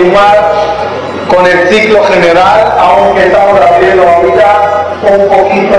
continuar 0.00 0.52
con 1.28 1.46
el 1.46 1.68
ciclo 1.68 2.02
general, 2.04 2.74
aunque 2.78 3.26
estamos 3.26 3.60
abriendo 3.60 4.02
ahorita 4.08 4.86
un 5.02 5.28
poquito, 5.28 5.76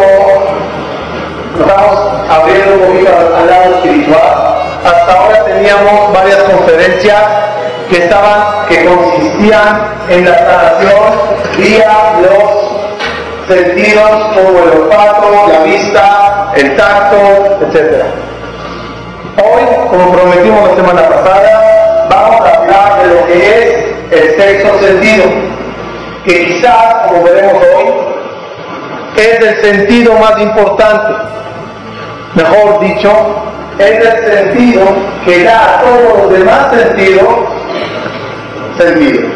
estamos 1.60 2.00
abriendo 2.30 2.74
un 2.76 2.80
poquito 2.88 3.12
al, 3.38 3.50
lado 3.50 3.76
espiritual. 3.76 4.58
Hasta 4.86 5.14
ahora 5.14 5.46
teníamos 5.46 6.14
varias 6.14 6.38
conferencias 6.44 7.22
que 7.90 7.98
estaban, 7.98 8.68
que 8.70 8.86
consistían 8.86 9.82
en 10.10 10.26
la 10.26 10.38
sanación 10.38 11.04
vía 11.58 12.14
los 12.22 13.58
sentidos 13.58 14.10
como 14.36 14.50
el 14.50 14.82
olfato, 14.82 15.48
la 15.52 15.60
vista, 15.64 16.52
el 16.56 16.76
tacto, 16.76 17.60
etc. 17.62 18.04
Hoy, 19.44 19.64
como 19.90 20.12
prometimos 20.12 20.70
la 20.70 20.76
semana 20.76 21.10
pasada, 21.10 22.08
vamos 22.10 22.42
a 22.42 22.56
hablar 22.56 23.02
de 23.02 23.14
lo 23.16 23.28
que 23.28 23.88
es 23.88 23.91
el 24.12 24.36
sexto 24.36 24.80
sentido, 24.80 25.26
que 26.26 26.46
quizás, 26.46 27.08
como 27.08 27.24
veremos 27.24 27.64
hoy, 27.76 27.86
es 29.16 29.40
el 29.40 29.62
sentido 29.62 30.16
más 30.16 30.40
importante. 30.40 31.14
Mejor 32.36 32.80
dicho, 32.82 33.12
es 33.80 34.06
el 34.06 34.34
sentido 34.34 34.84
que 35.26 35.44
da 35.44 35.80
a 35.80 35.82
todos 35.82 36.18
los 36.18 36.40
demás 36.40 36.72
sentidos 36.72 37.28
sentido. 38.78 39.30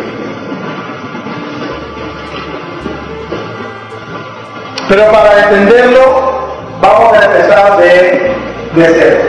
Pero 4.88 5.12
para 5.12 5.44
entenderlo, 5.44 6.48
vamos 6.82 7.18
a 7.18 7.26
empezar 7.26 7.78
de, 7.78 8.36
de 8.76 8.86
cero. 8.94 9.20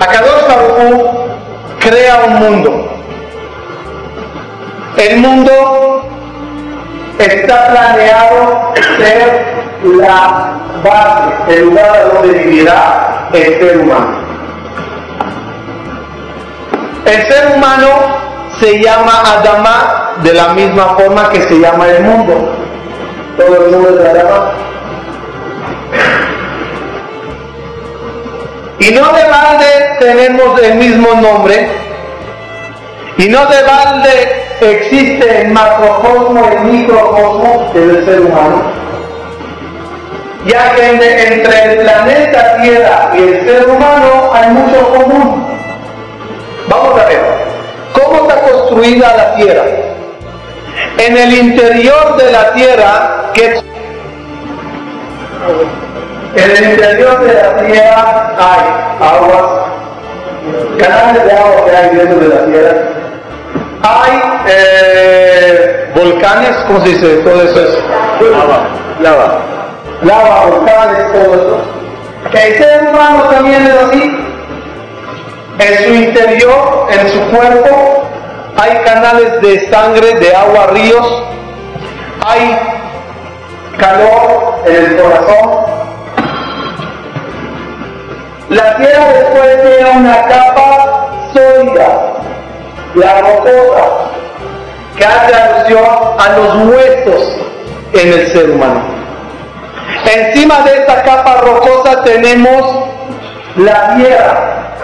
Akadosh 0.00 0.48
Baruch 0.48 1.19
crea 1.80 2.22
un 2.26 2.34
mundo. 2.34 2.88
El 4.96 5.16
mundo 5.18 6.08
está 7.18 7.68
planeado 7.68 8.72
ser 8.98 9.44
la 9.82 10.52
base, 10.84 11.54
el 11.54 11.64
lugar 11.64 12.12
donde 12.12 12.38
vivirá 12.38 13.28
el 13.32 13.58
ser 13.58 13.78
humano. 13.78 14.18
El 17.06 17.22
ser 17.26 17.56
humano 17.56 17.88
se 18.60 18.78
llama 18.78 19.22
Adama 19.24 20.12
de 20.22 20.34
la 20.34 20.48
misma 20.48 20.96
forma 20.96 21.30
que 21.30 21.42
se 21.42 21.58
llama 21.58 21.88
el 21.88 22.02
mundo. 22.04 22.54
Todo 23.38 23.64
el 23.64 23.72
mundo 23.72 24.00
es 24.00 24.08
Adama. 24.08 24.69
Y 28.80 28.92
no 28.92 29.12
de 29.12 29.24
balde 29.24 29.96
tenemos 30.00 30.60
el 30.62 30.74
mismo 30.76 31.14
nombre. 31.20 31.68
Y 33.18 33.28
no 33.28 33.44
de 33.44 33.62
balde 33.62 34.42
existe 34.62 35.42
el 35.42 35.48
macrocosmo, 35.52 36.48
el 36.50 36.60
microcosmo 36.60 37.70
del 37.74 38.04
ser 38.06 38.20
humano. 38.20 38.62
Ya 40.46 40.74
que 40.74 40.88
entre 40.88 41.64
el 41.64 41.80
planeta 41.80 42.56
Tierra 42.62 43.10
y 43.14 43.18
el 43.18 43.44
ser 43.44 43.68
humano 43.68 44.30
hay 44.32 44.48
mucho 44.48 44.88
común. 44.88 45.46
Vamos 46.66 47.00
a 47.00 47.04
ver, 47.04 47.20
¿cómo 47.92 48.22
está 48.22 48.40
construida 48.50 49.14
la 49.14 49.34
Tierra? 49.34 49.64
En 50.96 51.18
el 51.18 51.34
interior 51.34 52.16
de 52.16 52.32
la 52.32 52.54
Tierra, 52.54 53.30
¿qué 53.34 53.60
en 56.36 56.50
el 56.50 56.70
interior 56.70 57.20
de 57.20 57.34
la 57.34 57.56
tierra 57.56 58.32
hay 58.38 58.62
aguas, 59.00 59.44
canales 60.78 61.24
de 61.24 61.32
agua 61.32 61.64
que 61.64 61.76
hay 61.76 61.96
dentro 61.96 62.18
de 62.20 62.28
la 62.28 62.44
tierra. 62.46 62.82
Hay 63.82 64.22
eh, 64.46 65.90
volcanes, 65.94 66.50
¿cómo 66.66 66.80
se 66.80 66.88
dice? 66.90 67.16
Todo 67.18 67.42
eso 67.42 67.60
es 67.60 67.78
lava. 68.30 68.68
Lava. 69.00 69.38
Lava, 70.02 70.46
volcanes, 70.46 71.12
todo 71.12 71.34
eso. 71.34 71.80
El 72.32 72.58
ser 72.58 72.88
humano 72.88 73.24
también 73.30 73.66
es 73.66 73.74
así. 73.74 74.26
En 75.58 75.84
su 75.84 75.94
interior, 75.94 76.86
en 76.90 77.08
su 77.10 77.20
cuerpo, 77.30 78.04
hay 78.56 78.76
canales 78.84 79.40
de 79.42 79.70
sangre, 79.70 80.14
de 80.14 80.34
agua, 80.34 80.68
ríos. 80.68 81.22
Hay 82.22 82.58
calor 83.78 84.62
en 84.66 84.76
el 84.76 84.96
corazón, 84.96 85.79
la 88.50 88.76
tierra 88.76 89.12
después 89.12 89.62
tiene 89.62 89.90
una 89.90 90.22
capa 90.24 91.08
sólida, 91.32 92.12
la 92.94 93.20
rocosa, 93.20 94.10
que 94.96 95.04
hace 95.04 95.34
alusión 95.34 95.84
a 96.18 96.28
los 96.36 96.66
huesos 96.66 97.36
en 97.92 98.12
el 98.12 98.26
ser 98.32 98.50
humano. 98.50 98.82
Encima 100.04 100.62
de 100.62 100.78
esta 100.78 101.02
capa 101.02 101.36
rocosa 101.42 102.02
tenemos 102.02 102.88
la 103.56 103.94
tierra, 103.94 104.74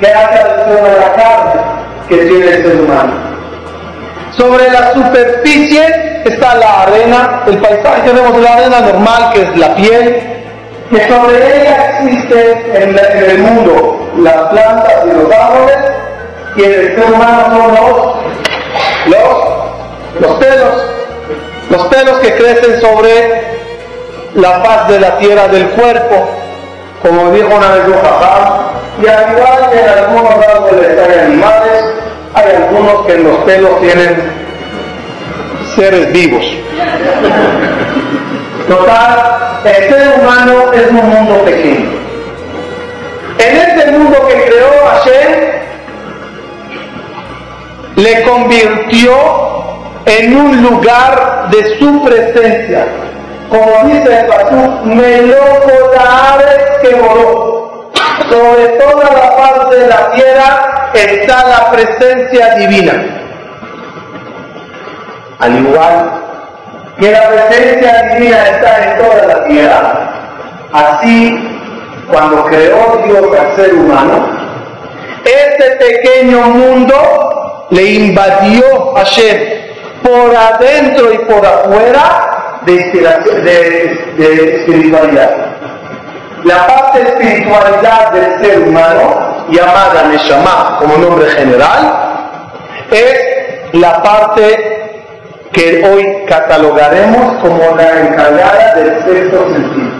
que 0.00 0.06
hace 0.06 0.38
alusión 0.38 0.86
a 0.86 1.06
la 1.06 1.12
carne 1.14 1.60
que 2.08 2.16
tiene 2.16 2.46
el 2.46 2.62
ser 2.62 2.80
humano. 2.80 3.12
Sobre 4.30 4.70
la 4.70 4.94
superficie 4.94 6.22
está 6.24 6.54
la 6.54 6.82
arena, 6.82 7.42
el 7.46 7.58
paisaje 7.58 8.02
tenemos 8.06 8.40
la 8.40 8.54
arena 8.54 8.80
normal 8.80 9.32
que 9.34 9.42
es 9.42 9.56
la 9.58 9.74
piel, 9.74 10.27
que 10.90 11.08
sobre 11.08 11.60
ella 11.60 12.00
existen 12.00 12.64
en, 12.74 13.30
el 13.30 13.38
mundo 13.38 14.10
las 14.18 14.36
plantas 14.48 14.94
y 15.04 15.08
los 15.12 15.32
árboles 15.32 15.76
y 16.56 16.64
en 16.64 16.72
el 16.72 16.94
ser 16.94 17.12
humano 17.12 17.44
son 17.50 17.74
los, 19.10 19.18
los, 20.20 20.36
pelos, 20.38 20.84
los 21.70 21.86
pelos 21.88 22.18
que 22.20 22.34
crecen 22.34 22.80
sobre 22.80 23.58
la 24.34 24.60
faz 24.60 24.88
de 24.88 25.00
la 25.00 25.18
tierra 25.18 25.48
del 25.48 25.68
cuerpo, 25.70 26.28
como 27.02 27.30
dijo 27.32 27.48
una 27.48 27.74
vez 27.74 27.84
un 27.86 27.94
y 29.00 29.06
al 29.06 29.32
igual 29.32 29.70
que 29.70 29.80
en 29.80 29.88
algunos 29.88 30.32
árboles 30.32 30.98
hay 30.98 31.18
animales, 31.26 31.84
hay 32.34 32.56
algunos 32.56 33.06
que 33.06 33.14
en 33.14 33.24
los 33.24 33.36
pelos 33.38 33.80
tienen 33.80 34.16
seres 35.76 36.12
vivos. 36.12 36.44
Total, 38.68 39.62
el 39.64 39.88
ser 39.88 40.20
humano 40.20 40.72
es 40.74 40.90
un 40.90 41.08
mundo 41.08 41.42
pequeño. 41.42 41.88
En 43.38 43.56
este 43.56 43.92
mundo 43.92 44.28
que 44.28 44.34
creó 44.44 44.70
Hashem, 44.88 45.48
le 47.96 48.22
convirtió 48.24 49.14
en 50.04 50.36
un 50.36 50.62
lugar 50.62 51.48
de 51.50 51.78
su 51.78 52.04
presencia. 52.04 52.86
Como 53.48 53.84
dice 53.86 54.20
el 54.20 54.26
Pasú, 54.26 54.80
aves 55.98 56.58
que 56.82 56.94
voló. 56.94 57.90
Sobre 58.28 58.66
toda 58.78 59.04
la 59.04 59.36
parte 59.36 59.76
de 59.76 59.86
la 59.86 60.10
tierra 60.10 60.90
está 60.92 61.48
la 61.48 61.70
presencia 61.70 62.54
divina. 62.56 62.92
Al 65.38 65.58
igual 65.58 66.27
que 66.98 67.10
la 67.12 67.28
presencia 67.28 68.02
divina 68.14 68.48
está 68.48 68.84
en 68.84 68.98
toda 68.98 69.26
la 69.26 69.44
tierra. 69.44 70.10
Así, 70.72 71.48
cuando 72.10 72.44
creó 72.46 73.02
Dios 73.06 73.26
al 73.38 73.56
ser 73.56 73.74
humano, 73.74 74.26
este 75.24 75.76
pequeño 75.76 76.40
mundo 76.40 77.66
le 77.70 77.84
invadió 77.84 78.96
a 78.96 79.04
por 80.02 80.34
adentro 80.34 81.12
y 81.12 81.18
por 81.18 81.44
afuera 81.44 82.60
de, 82.64 82.74
espiritualidad. 84.56 85.30
La 86.44 86.66
parte 86.66 87.02
espiritualidad 87.02 88.12
del 88.12 88.44
ser 88.44 88.60
humano, 88.60 89.46
llamada 89.50 90.04
Neshama 90.10 90.76
como 90.78 90.96
nombre 90.98 91.28
general, 91.30 92.28
es 92.90 93.72
la 93.72 94.02
parte 94.02 94.77
que 95.52 95.82
hoy 95.84 96.24
catalogaremos 96.26 97.38
como 97.42 97.76
la 97.76 98.00
encargada 98.00 98.74
del 98.74 99.02
sexto 99.04 99.48
sentido. 99.50 99.98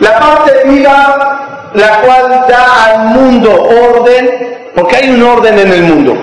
La 0.00 0.18
parte 0.18 0.52
viva, 0.64 1.70
la 1.74 2.00
cual 2.00 2.44
da 2.48 2.84
al 2.84 2.98
mundo 3.06 3.50
orden, 3.52 4.70
porque 4.74 4.96
hay 4.96 5.10
un 5.10 5.22
orden 5.22 5.58
en 5.58 5.72
el 5.72 5.82
mundo. 5.82 6.14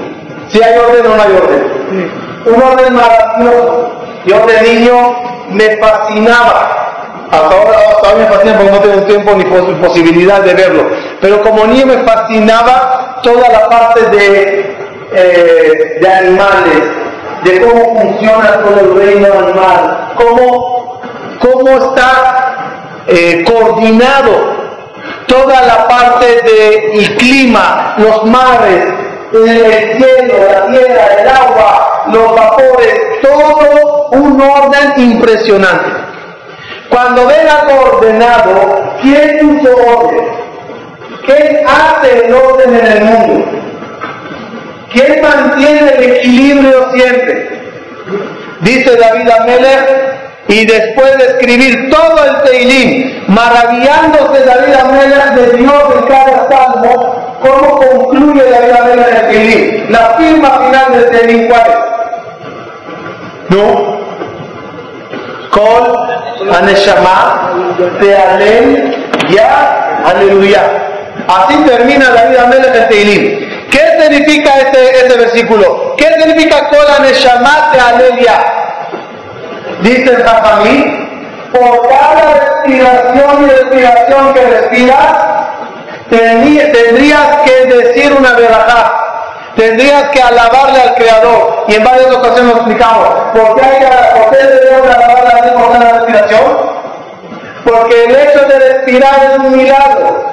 Si 0.50 0.62
hay 0.62 0.78
orden 0.78 1.06
o 1.06 1.16
no 1.16 1.24
hay 1.24 1.32
orden. 1.32 2.12
Un 2.46 2.62
orden 2.62 2.94
maravilloso. 2.94 3.92
Yo 4.26 4.46
de 4.46 4.62
niño 4.62 5.16
me 5.50 5.78
fascinaba. 5.78 6.80
Hasta 7.32 7.48
ahora 7.48 7.98
todavía 8.00 8.26
me 8.26 8.32
fascina 8.32 8.58
porque 8.58 8.72
no 8.72 8.80
tengo 8.80 9.02
tiempo 9.08 9.32
ni 9.36 9.76
posibilidad 9.76 10.42
de 10.42 10.54
verlo. 10.54 10.84
Pero 11.20 11.42
como 11.42 11.66
niño 11.66 11.88
me 11.88 11.98
fascinaba 12.04 13.20
toda 13.24 13.50
la 13.50 13.70
parte 13.70 14.02
de 14.10 14.73
eh, 15.16 15.98
de 16.02 16.08
animales, 16.08 16.84
de 17.44 17.62
cómo 17.62 18.00
funciona 18.00 18.64
todo 18.64 18.80
el 18.80 18.96
reino 18.96 19.28
animal, 19.40 20.14
cómo, 20.16 21.02
cómo 21.40 21.70
está 21.70 23.04
eh, 23.08 23.44
coordinado 23.46 24.64
toda 25.28 25.62
la 25.62 25.88
parte 25.88 26.26
del 26.26 27.16
clima, 27.18 27.96
los 27.98 28.26
mares, 28.26 28.86
el 29.34 29.98
cielo, 29.98 30.34
la 30.52 30.68
tierra, 30.68 31.08
el 31.20 31.28
agua, 31.28 32.04
los 32.12 32.36
vapores, 32.36 33.02
todo 33.22 34.10
un 34.12 34.40
orden 34.40 34.94
impresionante. 34.98 35.90
Cuando 36.90 37.26
ven 37.26 37.48
algo 37.48 37.96
ordenado, 37.96 38.94
¿quién 39.02 39.60
puso 39.60 39.76
orden? 39.76 40.28
¿Quién 41.26 41.66
hace 41.66 42.26
el 42.26 42.34
orden 42.34 42.76
en 42.76 42.86
el 42.86 43.04
mundo? 43.04 43.46
¿Quién 44.94 45.22
mantiene 45.22 45.90
el 45.90 46.04
equilibrio 46.04 46.92
siempre? 46.94 47.50
Dice 48.62 48.96
David 48.96 49.30
Amelech, 49.30 50.14
y 50.48 50.66
después 50.66 51.18
de 51.18 51.26
escribir 51.26 51.90
todo 51.90 52.26
el 52.26 52.42
Teilim, 52.44 53.24
maravillándose 53.28 54.44
David 54.46 54.74
Amelech 54.76 55.34
de 55.36 55.58
Dios 55.58 55.84
en 55.96 56.08
cada 56.08 56.50
salmo, 56.50 57.40
¿cómo 57.42 57.80
concluye 57.80 58.44
David 58.50 58.72
Amelech 58.72 59.16
el 59.16 59.30
Teilim? 59.30 59.92
La 59.92 60.16
firma 60.18 60.50
final 60.66 60.92
del 60.92 61.10
Teilim, 61.10 61.48
¿cuál? 61.48 61.72
No. 63.50 64.04
Kol 65.50 66.00
Aneshama 66.52 67.52
Tealem 68.00 68.92
Ya 69.30 70.02
Aleluya. 70.06 70.64
Así 71.28 71.56
termina 71.66 72.10
David 72.10 72.38
Amelech 72.38 72.76
el 72.76 72.88
Teilim. 72.90 73.63
¿Qué 73.74 74.00
significa 74.00 74.52
este, 74.60 74.98
este 75.00 75.18
versículo? 75.18 75.96
¿Qué 75.98 76.06
significa 76.06 76.70
Kol 76.70 76.86
Aneshama 77.00 77.72
Tealem 77.72 78.20
Ya? 78.20 78.44
Dice 79.82 80.16
Jajamí, 80.16 81.10
por 81.52 81.90
cada 81.90 82.36
respiración 82.36 83.44
y 83.44 83.50
respiración 83.50 84.34
que 84.36 84.46
respiras, 84.46 85.16
tendrías 86.08 87.42
que 87.46 87.66
decir 87.66 88.14
una 88.14 88.34
verajá. 88.34 89.00
Tendrías 89.56 90.10
que 90.10 90.22
alabarle 90.22 90.80
al 90.80 90.94
Creador. 90.94 91.66
Y 91.68 91.76
en 91.76 91.84
varias 91.84 92.12
ocasiones 92.12 92.54
lo 92.54 92.56
explicamos. 92.58 93.10
¿Por 93.34 93.56
qué, 93.56 93.66
hay 93.66 93.80
que, 93.80 94.20
por 94.20 94.30
qué 94.30 94.44
debemos 94.46 94.96
alabarle 94.96 95.30
a 95.32 95.44
Dios 95.46 95.62
por 95.62 95.72
cada 95.72 96.00
respiración? 96.00 96.44
Porque 97.64 98.04
el 98.06 98.16
hecho 98.16 98.40
de 98.46 98.60
respirar 98.60 99.32
es 99.32 99.40
un 99.40 99.58
milagro. 99.58 100.33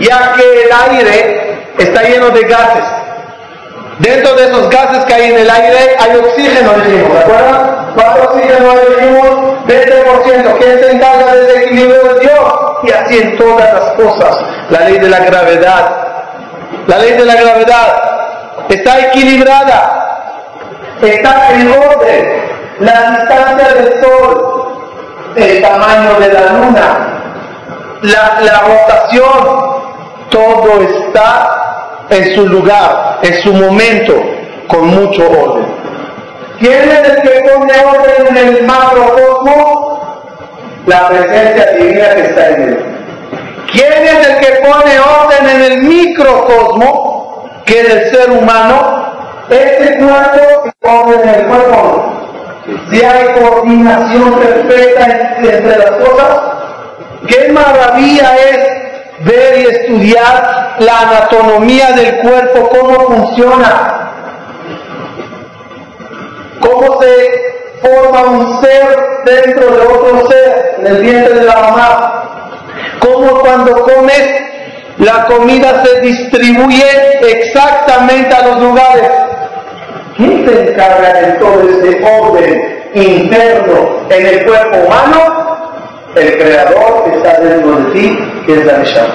Ya 0.00 0.34
que 0.36 0.64
el 0.64 0.70
aire 0.90 1.68
está 1.78 2.02
lleno 2.02 2.30
de 2.30 2.42
gases. 2.42 2.84
Dentro 3.98 4.34
de 4.34 4.44
esos 4.46 4.70
gases 4.70 5.04
que 5.04 5.14
hay 5.14 5.30
en 5.30 5.38
el 5.38 5.50
aire 5.50 5.96
hay 5.98 6.16
oxígeno, 6.16 6.72
dijimos, 6.84 7.12
¿de 7.12 7.20
acuerdo? 7.20 7.92
¿Cuánto 7.94 8.22
oxígeno 8.24 8.70
hay, 8.70 8.78
dijimos? 8.96 9.54
20%. 9.66 10.58
¿Quién 10.58 10.80
se 10.80 10.90
encarga 10.92 11.34
de 11.34 11.42
ese 11.42 11.64
equilibrio 11.64 12.14
de 12.14 12.20
Dios? 12.20 12.54
Y 12.82 12.90
así 12.90 13.18
en 13.18 13.38
todas 13.38 13.72
las 13.72 13.92
cosas. 13.92 14.36
La 14.70 14.80
ley 14.80 14.98
de 14.98 15.08
la 15.08 15.20
gravedad. 15.20 15.90
La 16.86 16.98
ley 16.98 17.12
de 17.12 17.24
la 17.24 17.34
gravedad 17.34 18.66
está 18.68 19.00
equilibrada. 19.06 20.00
Está 21.00 21.52
en 21.52 21.70
orden. 21.70 22.44
La 22.80 23.10
distancia 23.10 23.68
del 23.74 24.02
Sol, 24.02 24.64
el 25.36 25.62
tamaño 25.62 26.18
de 26.18 26.32
la 26.32 26.40
Luna, 26.46 27.14
la, 28.02 28.40
la 28.40 28.60
rotación, 28.60 29.73
todo 30.34 30.82
está 30.82 32.06
en 32.10 32.34
su 32.34 32.46
lugar, 32.46 33.20
en 33.22 33.34
su 33.42 33.52
momento, 33.52 34.14
con 34.66 34.88
mucho 34.88 35.22
orden. 35.30 35.64
¿Quién 36.58 36.90
es 36.90 37.08
el 37.08 37.22
que 37.22 37.48
pone 37.48 37.72
orden 37.72 38.26
en 38.28 38.36
el 38.36 38.64
macrocosmo? 38.64 40.18
La 40.86 41.08
presencia 41.08 41.72
divina 41.72 42.14
que 42.14 42.20
está 42.22 42.50
en 42.50 42.62
él. 42.62 42.78
¿Quién 43.72 43.92
es 43.92 44.28
el 44.28 44.38
que 44.38 44.52
pone 44.66 44.98
orden 44.98 45.48
en 45.48 45.72
el 45.72 45.82
microcosmo, 45.84 47.48
que 47.64 47.80
es 47.80 47.90
el 47.90 48.10
ser 48.10 48.30
humano? 48.32 49.14
Este 49.48 49.98
cuerpo 49.98 50.64
y 50.64 50.86
orden 50.86 51.28
en 51.28 51.34
el 51.34 51.46
cuerpo. 51.46 52.04
Si 52.90 53.04
hay 53.04 53.40
coordinación 53.40 54.34
perfecta 54.34 55.36
entre 55.38 55.78
las 55.78 55.90
cosas, 55.92 56.40
qué 57.28 57.52
maravilla 57.52 58.36
es 58.36 58.83
ver 59.20 59.58
y 59.58 59.62
estudiar 59.66 60.76
la 60.80 61.00
anatomía 61.00 61.92
del 61.92 62.18
cuerpo, 62.18 62.68
cómo 62.68 62.94
funciona, 63.06 64.10
cómo 66.60 67.00
se 67.00 67.54
forma 67.80 68.22
un 68.22 68.60
ser 68.60 68.98
dentro 69.24 69.70
de 69.70 69.80
otro 69.86 70.28
ser, 70.28 70.76
en 70.78 70.86
el 70.86 71.02
vientre 71.02 71.34
de 71.34 71.44
la 71.44 71.54
mamá, 71.54 72.24
cómo 73.00 73.40
cuando 73.40 73.82
comes 73.82 74.42
la 74.98 75.26
comida 75.26 75.84
se 75.84 76.00
distribuye 76.00 76.84
exactamente 77.20 78.34
a 78.34 78.46
los 78.46 78.60
lugares. 78.60 79.10
¿Quién 80.16 80.46
se 80.46 80.70
encarga 80.70 81.12
de 81.12 81.32
todo 81.32 81.68
ese 81.68 82.04
orden 82.04 82.90
interno 82.94 84.06
en 84.08 84.26
el 84.26 84.44
cuerpo 84.46 84.78
humano? 84.86 85.53
El 86.16 86.38
creador 86.38 87.12
está 87.12 87.40
dentro 87.40 87.76
de 87.76 87.92
ti, 87.92 88.18
que 88.46 88.52
es 88.54 88.64
la 88.64 88.78
Neshama. 88.78 89.14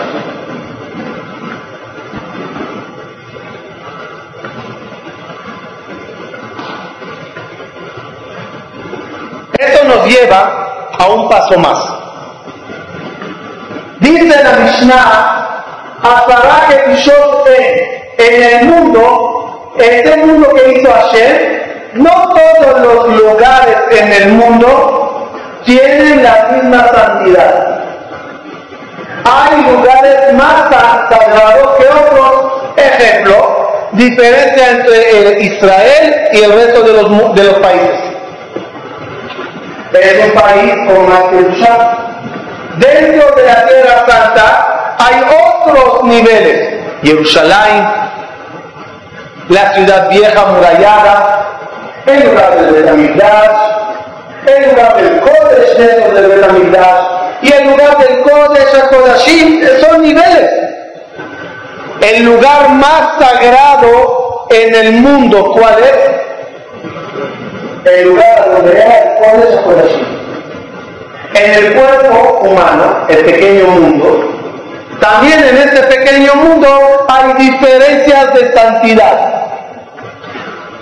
Esto 9.58 9.84
nos 9.86 10.06
lleva 10.08 10.90
a 11.00 11.08
un 11.08 11.30
paso 11.30 11.58
más. 11.60 11.80
Dice 14.02 14.44
la 14.44 14.52
Mishnah, 14.60 15.40
hasta 16.04 16.68
que 16.68 16.96
en 18.18 18.44
el 18.44 18.66
mundo, 18.66 19.74
este 19.78 20.18
mundo 20.18 20.50
que 20.54 20.74
hizo 20.74 20.92
Hashem, 20.92 21.60
no 21.94 22.30
todos 22.30 22.82
los 22.82 23.22
lugares 23.22 23.78
en 23.92 24.12
el 24.12 24.30
mundo 24.34 25.09
tienen 25.66 26.24
la 26.24 26.48
misma 26.52 26.88
santidad. 26.88 27.80
Hay 29.26 29.64
lugares 29.64 30.34
más 30.34 30.70
sagrados 31.10 31.78
que 31.78 31.86
otros. 31.86 32.54
Ejemplo, 32.78 33.70
diferencia 33.92 34.72
entre 34.72 34.96
eh, 35.12 35.42
Israel 35.42 36.30
y 36.32 36.44
el 36.44 36.54
resto 36.54 36.84
de 36.84 36.94
los, 36.94 37.36
de 37.36 37.44
los 37.44 37.54
países. 37.56 38.00
Es 39.94 40.26
un 40.26 40.32
país 40.32 40.74
con 40.88 41.10
más 41.10 41.24
que 41.30 42.88
Dentro 42.88 43.36
de 43.36 43.44
la 43.44 43.66
Tierra 43.66 44.06
Santa 44.08 44.96
hay 44.98 45.22
otros 45.24 46.04
niveles. 46.04 46.80
Jerusalén, 47.04 47.88
la 49.50 49.74
ciudad 49.74 50.10
vieja 50.10 50.46
murallada, 50.46 51.48
el 52.06 52.30
lugar 52.30 52.56
del 52.56 52.74
Betamigdash, 52.74 53.79
el 54.46 54.70
lugar 54.70 54.96
del 54.96 55.20
Kodesh 55.20 55.78
dentro 55.78 56.14
del 56.14 56.28
Betamigdash 56.32 57.20
y 57.42 57.52
el 57.54 57.68
lugar 57.70 57.98
del 57.98 58.22
Kodesh 58.22 58.76
a 58.76 58.90
Kodashim 58.90 59.62
son 59.82 60.02
niveles. 60.02 60.52
El 62.02 62.24
lugar 62.24 62.70
más 62.70 63.20
sagrado 63.20 64.48
en 64.50 64.76
el 64.76 64.94
mundo, 64.94 65.52
¿cuál 65.52 65.76
es? 65.84 65.98
El 67.92 68.10
lugar 68.10 68.52
donde 68.52 68.84
hay 68.84 69.02
el 69.04 69.16
Kodesh 69.18 69.58
a 69.58 69.64
Kodashim. 69.64 70.08
En 71.36 71.52
el 71.52 71.74
cuerpo 71.74 72.40
humano, 72.42 73.06
el 73.08 73.24
pequeño 73.24 73.68
mundo, 73.68 74.40
también 75.00 75.40
en 75.40 75.58
este 75.58 75.84
pequeño 75.84 76.36
mundo 76.36 76.68
hay 77.08 77.34
diferencias 77.34 78.34
de 78.34 78.52
santidad. 78.54 79.46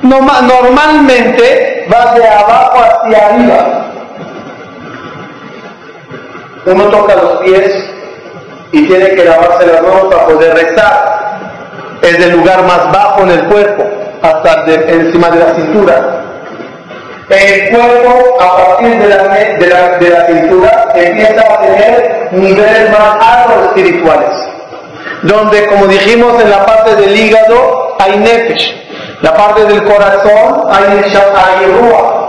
Normalmente 0.02 1.77
va 1.92 2.14
de 2.14 2.28
abajo 2.28 2.78
hacia 2.80 3.28
arriba. 3.28 3.86
Uno 6.66 6.84
toca 6.86 7.16
los 7.16 7.42
pies 7.44 7.90
y 8.72 8.88
tiene 8.88 9.10
que 9.12 9.24
lavarse 9.24 9.66
las 9.68 9.82
manos 9.82 10.14
para 10.14 10.26
poder 10.26 10.54
rezar. 10.54 11.40
Es 12.02 12.20
del 12.20 12.32
lugar 12.32 12.64
más 12.64 12.92
bajo 12.92 13.22
en 13.22 13.32
el 13.32 13.44
cuerpo, 13.46 13.84
hasta 14.22 14.66
encima 14.66 15.30
de 15.30 15.40
la 15.40 15.56
cintura. 15.56 16.24
El 17.30 17.70
cuerpo, 17.70 18.42
a 18.42 18.58
partir 18.58 19.00
de 19.00 19.10
la, 19.10 19.24
de 19.28 19.68
la, 19.68 19.98
de 19.98 20.10
la 20.10 20.28
cintura, 20.28 20.92
empieza 20.96 21.42
a 21.42 21.62
tener 21.62 22.30
niveles 22.32 22.92
más 22.92 23.18
altos 23.20 23.66
espirituales. 23.68 24.30
Donde, 25.24 25.66
como 25.68 25.88
dijimos 25.88 26.42
en 26.42 26.50
la 26.50 26.66
parte 26.66 26.96
del 26.96 27.16
hígado, 27.16 27.96
hay 28.00 28.18
nefesh 28.18 28.78
la 29.22 29.34
parte 29.34 29.66
del 29.66 29.84
corazón 29.84 30.64
hay, 30.70 30.86
hay 30.86 31.66
rúa. 31.72 32.28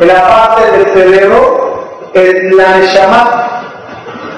En 0.00 0.08
la 0.08 0.26
parte 0.26 0.70
del 0.72 0.86
cerebro 0.94 2.10
es 2.12 2.54
la 2.54 2.76
neshama. 2.78 3.48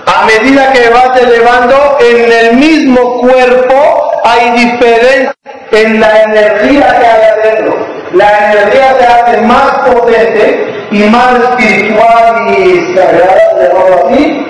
A 0.07 0.27
medida 0.27 0.73
que 0.73 0.91
vas 0.91 1.17
elevando 1.17 1.99
en 2.01 2.33
el 2.33 2.57
mismo 2.57 3.19
cuerpo 3.21 4.11
hay 4.25 4.51
diferencia 4.51 5.35
en 5.71 6.01
la 6.01 6.23
energía 6.23 6.99
que 7.01 7.07
hay 7.07 7.23
adentro. 7.33 7.77
La 8.13 8.53
energía 8.53 8.97
se 8.99 9.07
hace 9.07 9.41
más 9.43 9.71
potente 9.87 10.87
y 10.91 11.03
más 11.05 11.35
espiritual 11.41 12.55
y 12.59 12.95
sagrada, 12.95 13.55
de 13.59 14.13
así, 14.13 14.47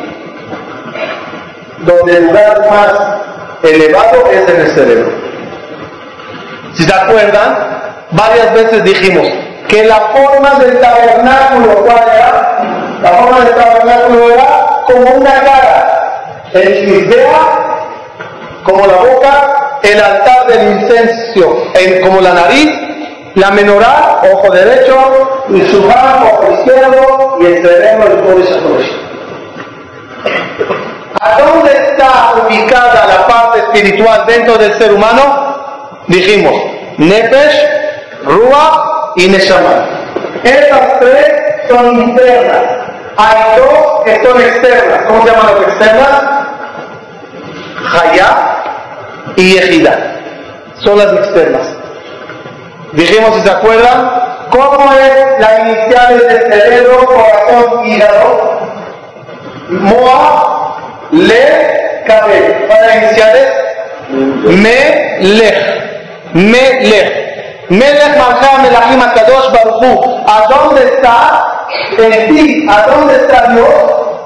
donde 1.78 2.16
el 2.16 2.26
lugar 2.26 2.66
más 2.68 2.92
elevado 3.62 4.26
es 4.32 4.48
en 4.48 4.60
el 4.60 4.70
cerebro. 4.72 5.23
Si 6.74 6.82
se 6.82 6.94
acuerdan, 6.94 7.56
varias 8.10 8.52
veces 8.52 8.84
dijimos 8.84 9.26
que 9.68 9.84
la 9.84 9.96
forma 10.12 10.58
del 10.58 10.80
tabernáculo, 10.80 11.76
¿cuál 11.84 12.02
era? 12.08 12.98
La 13.02 13.10
forma 13.10 13.40
del 13.40 13.54
tabernáculo 13.54 14.30
era 14.30 14.66
como 14.86 15.10
una 15.12 15.30
cara, 15.30 16.50
el 16.52 16.88
isbea 16.88 17.64
como 18.64 18.86
la 18.86 18.94
boca, 18.94 19.78
el 19.82 20.02
altar 20.02 20.46
del 20.46 20.72
incenso 20.72 21.64
como 22.02 22.20
la 22.20 22.32
nariz, 22.32 22.70
la 23.34 23.50
menorá, 23.50 24.20
ojo 24.32 24.50
derecho, 24.50 25.44
y 25.50 25.60
su 25.62 25.86
ojo 25.86 26.52
izquierdo, 26.54 27.38
y 27.40 27.46
el 27.46 27.62
cerebro, 27.62 28.06
el 28.06 28.20
Kodesh 28.22 29.04
¿A 31.20 31.38
dónde 31.38 31.72
está 31.72 32.34
ubicada 32.46 33.06
la 33.06 33.26
parte 33.26 33.58
espiritual 33.60 34.24
dentro 34.26 34.56
del 34.56 34.78
ser 34.78 34.92
humano? 34.92 35.53
Dijimos, 36.08 36.54
Nefesh, 36.98 37.68
Rúa 38.24 39.12
y 39.16 39.28
Neshama. 39.28 39.86
Estas 40.42 41.00
tres 41.00 41.32
son 41.68 41.98
internas. 41.98 42.62
Hay 43.16 43.56
dos 43.56 44.04
que 44.04 44.22
son 44.22 44.40
externas. 44.40 45.02
¿Cómo 45.06 45.22
se 45.22 45.30
llaman 45.30 45.54
las 45.54 45.68
externas? 45.68 46.22
Hayá 47.92 48.64
y 49.36 49.56
Ejida. 49.56 49.98
Son 50.78 50.98
las 50.98 51.12
externas. 51.12 51.62
Dijimos, 52.92 53.34
si 53.36 53.40
se 53.42 53.50
acuerdan, 53.50 54.10
¿cómo 54.50 54.92
es 54.92 55.40
la 55.40 55.60
iniciales 55.60 56.28
del 56.28 56.52
cerebro, 56.52 57.06
corazón, 57.06 57.86
hígado? 57.86 58.60
Moa, 59.68 60.76
Le, 61.12 62.02
Cabel. 62.06 62.66
Para 62.68 62.96
iniciales, 62.96 63.52
Me, 64.10 65.18
Lej. 65.20 65.54
Me, 66.34 66.80
Lej. 66.80 67.24
Melech 67.70 68.16
Malcham 68.18 68.62
Melachim 68.62 69.00
Akadosh 69.00 69.50
Baruchu. 69.52 70.22
¿A 70.26 70.46
dónde 70.48 70.84
está? 70.84 71.46
En 71.98 72.28
ti. 72.28 72.66
¿A 72.68 72.86
dónde 72.86 73.14
está 73.16 73.52
Dios? 73.52 73.68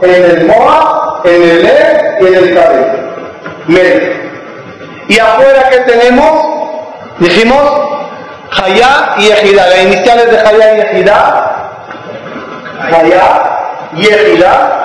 En 0.03 0.25
el 0.25 0.47
Moa, 0.47 1.21
en 1.25 1.43
el 1.43 1.63
Le 1.63 2.17
y 2.21 2.27
en 2.27 2.35
el 2.35 2.55
Cabel. 2.55 2.87
Melech. 3.67 4.17
Y 5.09 5.19
afuera 5.19 5.69
que 5.71 5.79
tenemos, 5.79 6.47
dijimos, 7.19 7.63
Hayá 8.53 9.15
y 9.19 9.29
Ejida. 9.31 9.67
Las 9.69 9.83
iniciales 9.83 10.31
de 10.31 10.39
Hayá 10.41 10.77
y 10.77 10.81
Ejida. 10.81 11.71
Hayá 12.83 13.91
y 13.97 14.07
Ejida. 14.07 14.85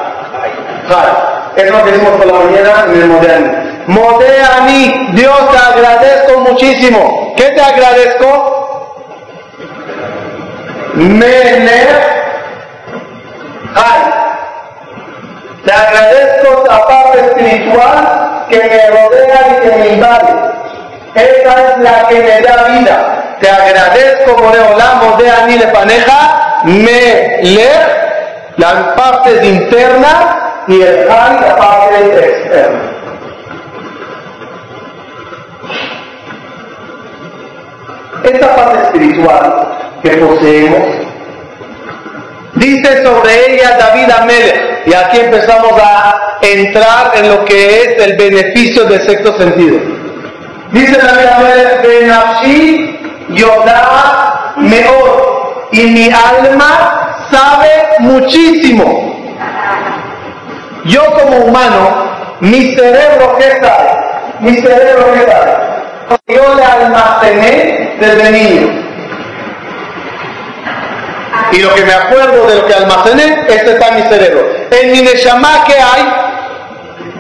Es 1.56 1.72
lo 1.72 1.84
que 1.84 1.92
decimos 1.92 2.12
por 2.18 2.26
la 2.26 2.34
mañana 2.34 2.86
en 2.88 3.02
el 3.02 3.08
moderno. 3.08 3.73
Modeani, 3.88 5.10
Dios 5.14 5.52
te 5.52 5.58
agradezco 5.58 6.40
muchísimo. 6.40 7.34
¿Qué 7.36 7.44
te 7.50 7.62
agradezco? 7.62 8.96
Mener 10.94 11.88
Hay. 13.76 14.24
Te 15.66 15.72
agradezco 15.72 16.64
la 16.68 16.86
parte 16.86 17.20
espiritual 17.20 18.46
que 18.50 18.58
me 18.58 18.90
rodea 18.90 19.48
y 19.50 19.62
que 19.62 19.76
me 19.76 19.88
invade. 19.90 20.34
Esa 21.16 21.72
es 21.72 21.78
la 21.80 22.08
que 22.08 22.16
me 22.16 22.42
da 22.42 22.64
vida. 22.70 23.38
Te 23.40 23.50
agradezco, 23.50 24.38
Moreolam, 24.42 25.18
de 25.18 25.30
Anile 25.30 25.68
Paneja, 25.68 26.62
me 26.64 27.40
leer 27.44 28.54
las 28.58 28.74
partes 28.96 29.44
internas 29.44 30.16
y 30.68 30.82
el 30.82 31.10
Hay 31.10 31.40
la 31.42 31.56
parte 31.58 32.30
externa. 32.30 32.93
Esta 38.24 38.56
parte 38.56 38.84
espiritual 38.84 40.00
que 40.02 40.12
poseemos, 40.12 40.88
dice 42.56 43.04
sobre 43.04 43.54
ella 43.54 43.78
David 43.78 44.12
Amelech, 44.12 44.88
y 44.88 44.94
aquí 44.94 45.20
empezamos 45.20 45.74
a 45.82 46.38
entrar 46.42 47.12
en 47.16 47.30
lo 47.30 47.44
que 47.44 47.82
es 47.82 48.04
el 48.04 48.16
beneficio 48.16 48.86
del 48.86 49.02
sexto 49.02 49.38
sentido. 49.38 49.78
Dice 50.72 50.98
la 51.04 51.82
Benafshi 51.82 53.00
Yodá 53.30 54.54
Meor, 54.58 55.68
y 55.72 55.82
mi 55.82 56.10
alma 56.10 57.28
sabe 57.30 57.70
muchísimo. 58.00 59.12
Yo 60.86 61.02
como 61.14 61.38
humano, 61.46 62.06
mi 62.40 62.74
cerebro, 62.74 63.36
¿qué 63.38 63.60
sabe? 63.62 63.90
Mi 64.40 64.56
cerebro, 64.56 65.14
¿qué 65.14 65.32
sabe? 65.32 65.74
Yo 66.28 66.56
le 66.56 66.64
almacené 66.64 67.83
desde 68.04 68.32
niño. 68.32 68.84
Y 71.52 71.60
lo 71.60 71.74
que 71.76 71.84
me 71.86 71.94
acuerdo 71.94 72.48
de 72.48 72.56
lo 72.56 72.66
que 72.66 72.74
almacené, 72.74 73.46
este 73.48 73.74
está 73.74 73.90
en 73.90 73.96
mi 73.96 74.02
cerebro. 74.04 74.42
En 74.72 74.92
mi 74.92 75.02
Neshama 75.02 75.64
que 75.66 75.74
hay 75.74 76.04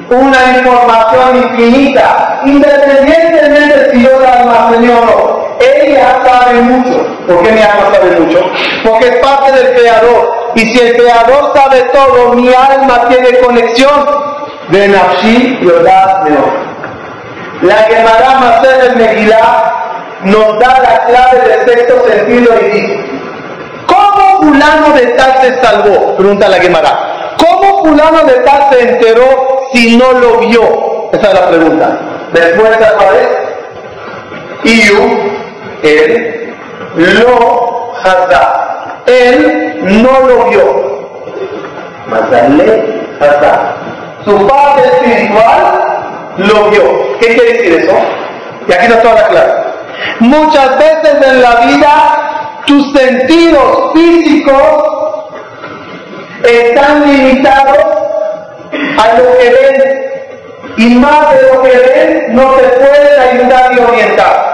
una 0.10 0.58
información 0.58 1.38
infinita, 1.38 2.42
independientemente 2.46 3.92
si 3.92 4.04
yo 4.04 4.20
la 4.20 4.34
almacené 4.34 4.90
o 4.90 5.06
no. 5.06 5.44
Ella 5.60 6.20
sabe 6.26 6.62
mucho. 6.62 7.06
¿Por 7.28 7.44
qué 7.44 7.52
mi 7.52 7.62
alma 7.62 7.94
sabe 7.94 8.20
mucho? 8.20 8.40
Porque 8.84 9.08
es 9.08 9.16
parte 9.18 9.52
del 9.52 9.76
Creador. 9.76 10.34
Y 10.56 10.60
si 10.62 10.80
el 10.80 10.98
Creador 10.98 11.52
sabe 11.56 11.84
todo, 11.94 12.34
mi 12.34 12.50
alma 12.50 13.08
tiene 13.10 13.38
conexión. 13.40 14.34
De 14.70 14.88
Nafshi 14.88 15.60
Yodá 15.62 16.24
La 17.62 17.76
Gemara 17.76 18.40
Maser 18.40 18.92
el 18.92 18.96
Megillah 18.96 19.53
nos 20.26 20.60
da 20.60 20.80
la 20.80 21.06
clave 21.06 21.48
del 21.48 21.70
sexto 21.70 22.08
sentido 22.08 22.54
y 22.62 22.66
dice, 22.72 23.14
¿Cómo 23.88 24.42
fulano 24.42 24.94
de 24.94 25.08
tal 25.08 25.42
se 25.42 25.62
salvó? 25.62 26.16
Pregunta 26.16 26.50
la 26.50 26.60
Gemara. 26.60 27.36
¿Cómo 27.38 27.84
fulano 27.84 28.24
de 28.24 28.34
tal 28.42 28.70
se 28.72 28.90
enteró 28.90 29.60
si 29.72 29.98
no 29.98 30.14
lo 30.14 30.38
vio? 30.40 31.10
Esa 31.12 31.28
es 31.28 31.34
la 31.34 31.48
pregunta. 31.48 31.98
Cuál 32.98 33.16
es? 33.16 34.72
Iu, 34.72 34.98
él, 35.84 36.56
lo 36.96 37.94
hazá. 38.04 39.02
Él 39.06 39.80
no 40.02 40.28
lo 40.28 40.46
vio. 40.46 41.04
Mazale 42.08 43.02
hazá. 43.20 43.76
Su 44.26 44.48
parte 44.48 44.82
espiritual 44.88 45.84
lo 46.38 46.70
vio. 46.70 47.18
¿Qué 47.20 47.36
quiere 47.36 47.54
decir 47.54 47.74
eso? 47.82 47.94
Y 48.68 48.74
aquí 48.74 48.86
está 48.86 49.02
toda 49.02 49.16
la 49.16 49.28
clave. 49.28 49.73
Muchas 50.20 50.78
veces 50.78 51.28
en 51.28 51.42
la 51.42 51.56
vida 51.66 52.62
tus 52.66 52.94
sentidos 52.94 53.92
físicos 53.94 54.84
están 56.44 57.06
limitados 57.06 57.78
a 58.98 59.18
lo 59.18 59.38
que 59.38 59.50
ven 59.50 60.04
y 60.78 60.96
más 60.96 61.34
de 61.34 61.42
lo 61.44 61.64
que 61.64 61.70
ven 61.70 62.36
no 62.36 62.54
te 62.54 62.64
pueden 62.64 63.20
ayudar 63.20 63.74
y 63.74 63.80
orientar. 63.80 64.54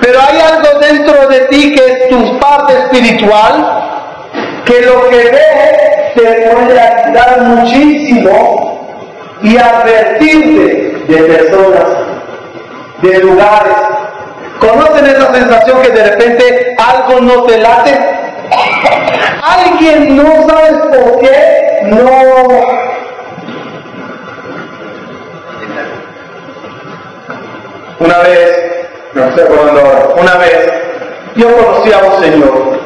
Pero 0.00 0.18
hay 0.20 0.40
algo 0.40 0.80
dentro 0.80 1.28
de 1.28 1.40
ti 1.46 1.74
que 1.74 1.84
es 1.84 2.08
tu 2.08 2.38
parte 2.40 2.72
espiritual, 2.72 4.32
que 4.64 4.80
lo 4.80 5.08
que 5.08 5.16
ves 5.16 6.14
te 6.14 6.50
puede 6.50 6.80
ayudar 6.80 7.40
muchísimo 7.42 8.98
y 9.42 9.56
advertirte 9.56 11.04
de 11.08 11.16
personas, 11.22 11.86
de 13.02 13.18
lugares, 13.18 13.76
¿Conocen 14.62 15.04
esa 15.06 15.34
sensación 15.34 15.82
que 15.82 15.90
de 15.90 16.04
repente 16.04 16.76
algo 16.78 17.20
no 17.20 17.42
te 17.42 17.58
late? 17.58 17.98
Alguien 19.42 20.16
no 20.16 20.48
sabes 20.48 20.72
por 20.82 21.18
qué 21.18 21.80
no. 21.82 21.98
Una 27.98 28.18
vez, 28.18 28.88
no 29.14 29.22
cuándo 29.22 29.80
ahora, 29.80 30.14
una 30.16 30.36
vez 30.36 30.72
yo 31.34 31.56
conocí 31.56 31.92
a 31.92 31.98
un 31.98 32.22
señor. 32.22 32.78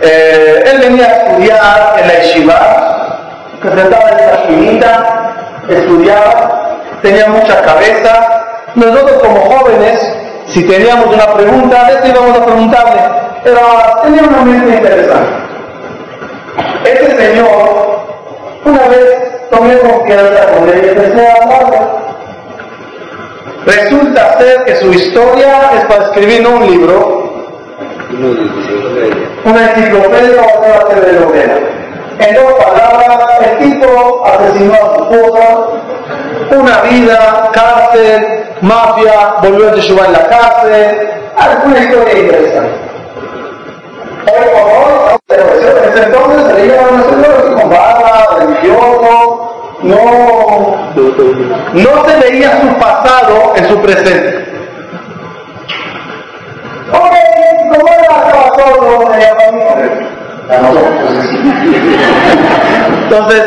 Eh, 0.00 0.64
él 0.72 0.78
venía 0.78 1.04
a 1.04 1.16
estudiar 1.18 1.96
en 1.98 2.08
la 2.08 2.14
yeshiva, 2.14 3.18
se 3.62 3.68
sentaba 3.68 4.08
en 4.10 4.18
esa 4.18 4.34
esquinita, 4.36 5.34
estudiaba, 5.68 6.67
tenía 7.02 7.28
mucha 7.28 7.62
cabeza, 7.62 8.44
nosotros 8.74 9.22
como 9.22 9.40
jóvenes, 9.40 10.00
si 10.46 10.64
teníamos 10.64 11.14
una 11.14 11.34
pregunta, 11.34 11.88
veces 11.88 12.10
íbamos 12.10 12.38
a 12.38 12.44
preguntarle, 12.44 13.00
pero 13.44 13.60
tenía 14.02 14.22
una 14.22 14.42
mente 14.42 14.76
interesante. 14.76 15.30
Este 16.84 17.16
señor, 17.16 18.00
una 18.64 18.88
vez 18.88 19.48
tomé 19.50 19.78
confianza 19.78 20.46
con 20.52 20.68
él 20.68 20.82
y 20.84 20.88
empecé 20.88 21.26
a 21.26 21.42
hablarle. 21.42 21.78
Resulta 23.66 24.38
ser 24.38 24.64
que 24.64 24.76
su 24.76 24.92
historia 24.92 25.70
es 25.74 25.84
para 25.84 26.04
escribir 26.04 26.46
un 26.46 26.66
libro, 26.66 27.32
una 29.44 29.70
enciclopedia 29.70 30.42
o 30.42 30.58
una 30.64 30.84
telenovela. 30.88 31.77
En 32.20 32.34
dos 32.34 32.52
palabras, 32.54 33.40
el 33.42 33.58
tipo 33.58 34.24
asesinó 34.26 34.74
a 34.74 34.96
su 34.96 35.02
esposa, 35.04 35.68
una 36.50 36.80
vida, 36.82 37.50
cárcel, 37.52 38.44
mafia, 38.60 39.34
volvió 39.40 39.68
a 39.68 39.72
Teshuvah 39.72 40.06
en 40.06 40.12
la 40.12 40.28
cárcel, 40.28 41.10
alguna 41.36 41.78
historia 41.78 42.18
interesante. 42.18 42.72
Hoy 44.26 44.46
por 44.52 44.62
hoy, 44.62 45.18
pero 45.26 45.44
en 45.44 45.92
ese 45.92 46.02
entonces 46.04 46.46
se 46.46 46.66
le 46.66 46.78
a 46.78 46.88
señor 46.88 47.54
con 47.54 47.70
barba, 47.70 48.38
religioso, 48.40 49.76
no, 49.82 50.90
no 51.74 52.08
se 52.08 52.16
veía 52.16 52.60
su 52.60 52.66
pasado 52.78 53.52
en 53.54 53.68
su 53.68 53.80
presente. 53.80 54.44
Ok, 56.92 57.14
¿cómo 57.70 57.88
era 57.88 58.52
todo 58.56 59.14
en 59.14 59.20
la 59.20 59.36
familia? 59.36 60.17
Entonces, 63.02 63.42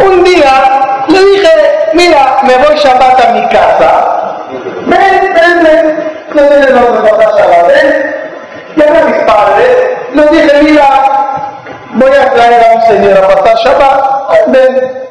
un 0.00 0.24
día 0.24 1.04
le 1.08 1.18
dije, 1.24 1.48
mira, 1.92 2.38
me 2.42 2.56
voy 2.56 2.74
Shabbat 2.76 3.24
a 3.24 3.32
mi 3.32 3.48
casa. 3.48 4.36
Ven, 4.86 5.32
ven, 5.34 5.62
ven. 5.62 6.12
No 6.34 6.42
tienes 6.42 6.74
dónde 6.74 7.08
pasar 7.08 7.34
Shabbat, 7.36 7.66
ven. 7.68 8.14
Llamé 8.76 8.98
a 8.98 9.04
mis 9.04 9.22
padres, 9.22 9.76
les 10.14 10.30
dije, 10.32 10.62
mira, 10.62 10.88
voy 11.92 12.10
a 12.10 12.30
traer 12.32 12.64
a 12.64 12.74
un 12.74 12.82
señor 12.82 13.16
a 13.16 13.28
pasar 13.28 13.56
Shabbat. 13.58 14.04
Ven. 14.48 15.04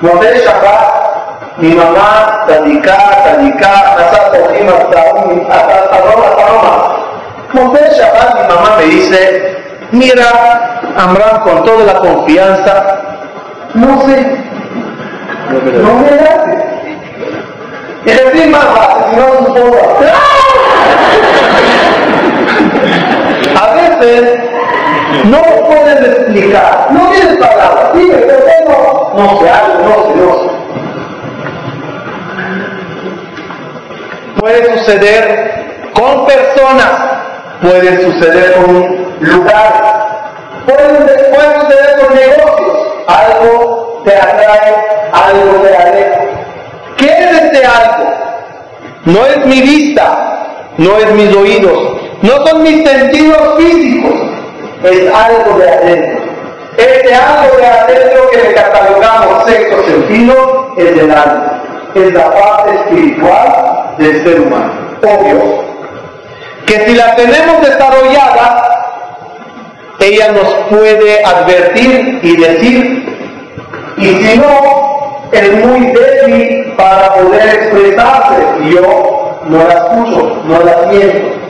Monté 0.00 0.38
Shabbat, 0.40 1.58
mi 1.58 1.72
mamá, 1.74 2.44
Tadiká, 2.48 2.96
Tadiká, 3.24 3.94
hasta 3.96 4.32
Roma, 6.00 6.26
hasta 6.26 6.46
Roma. 6.48 6.91
Monté 7.52 7.80
Shabbat, 7.96 8.34
mi 8.34 8.54
mamá 8.54 8.76
me 8.78 8.84
dice, 8.84 9.56
mira, 9.90 10.80
Amram 10.96 11.42
con 11.42 11.64
toda 11.64 11.84
la 11.84 11.98
confianza, 11.98 13.00
no 13.74 14.00
sé, 14.02 14.42
no 15.82 15.94
me 16.00 16.10
late. 16.10 16.72
Y 18.04 18.10
si 18.10 18.48
no 18.48 18.56
su 19.46 19.56
esposa. 19.56 20.12
A 23.60 23.74
veces 23.74 24.40
no 25.24 25.40
puedes 25.66 26.00
explicar, 26.08 26.88
no 26.90 27.08
tienes 27.10 27.36
palabras, 27.36 27.92
dime, 27.94 28.14
pero 28.14 28.40
no, 28.66 29.22
no 29.22 29.40
sé 29.40 29.50
algo, 29.50 29.78
no 29.84 29.94
sé, 30.06 30.12
no 30.16 30.32
sé. 30.34 30.50
Puede 34.40 34.78
suceder 34.78 35.20
con 35.94 36.26
personas, 36.26 36.90
puede 37.62 38.02
suceder 38.02 38.54
con 38.54 39.06
lugares, 39.20 39.82
puede, 40.66 40.88
puede 41.30 41.60
suceder 41.60 42.00
con 42.00 42.14
negocios, 42.14 42.78
algo 43.06 44.02
te 44.04 44.16
atrae, 44.16 44.74
algo 45.12 45.62
te 45.62 45.76
aleja. 45.76 46.20
¿Qué 46.96 47.06
es 47.06 47.42
este 47.42 47.64
algo? 47.64 48.10
No 49.04 49.26
es 49.26 49.46
mi 49.46 49.60
vista, 49.60 50.74
no 50.76 50.98
es 50.98 51.10
mis 51.12 51.34
oídos, 51.34 51.96
no 52.22 52.46
son 52.46 52.62
mis 52.62 52.88
sentidos 52.88 53.56
físicos, 53.58 54.14
es 54.84 55.14
algo 55.14 55.58
de 55.58 55.70
adentro. 55.70 56.22
Este 56.76 57.14
algo 57.14 57.56
de 57.58 57.66
adentro 57.66 58.30
que 58.30 58.38
le 58.38 58.54
catalogamos 58.54 59.44
sexto 59.44 59.84
sentido 59.84 60.74
es 60.78 60.98
el 60.98 61.10
alma, 61.10 61.62
es 61.94 62.12
la 62.12 62.30
parte 62.32 62.74
espiritual 62.74 63.94
del 63.98 64.24
ser 64.24 64.40
humano. 64.40 64.72
Obvio 65.02 65.71
que 66.66 66.86
si 66.86 66.94
la 66.94 67.14
tenemos 67.16 67.60
desarrollada, 67.62 68.72
ella 70.00 70.32
nos 70.32 70.48
puede 70.70 71.24
advertir 71.24 72.20
y 72.22 72.36
decir, 72.36 73.16
y 73.96 74.06
si 74.06 74.38
no, 74.38 75.28
es 75.32 75.52
muy 75.64 75.92
débil 75.92 76.74
para 76.76 77.14
poder 77.14 77.48
expresarse, 77.48 78.42
y 78.64 78.74
yo 78.74 79.38
no 79.46 79.58
la 79.64 79.74
escucho, 79.74 80.42
no 80.44 80.60
la 80.60 80.90
siento. 80.90 81.42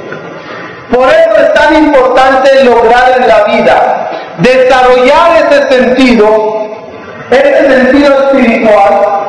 Por 0.93 1.09
eso 1.09 1.37
es 1.37 1.55
tan 1.55 1.77
importante 1.77 2.65
lograr 2.65 3.15
en 3.19 3.29
la 3.29 3.45
vida 3.45 4.11
desarrollar 4.39 5.47
ese 5.51 5.69
sentido, 5.69 6.57
ese 7.31 7.71
sentido 7.71 8.25
espiritual, 8.25 9.23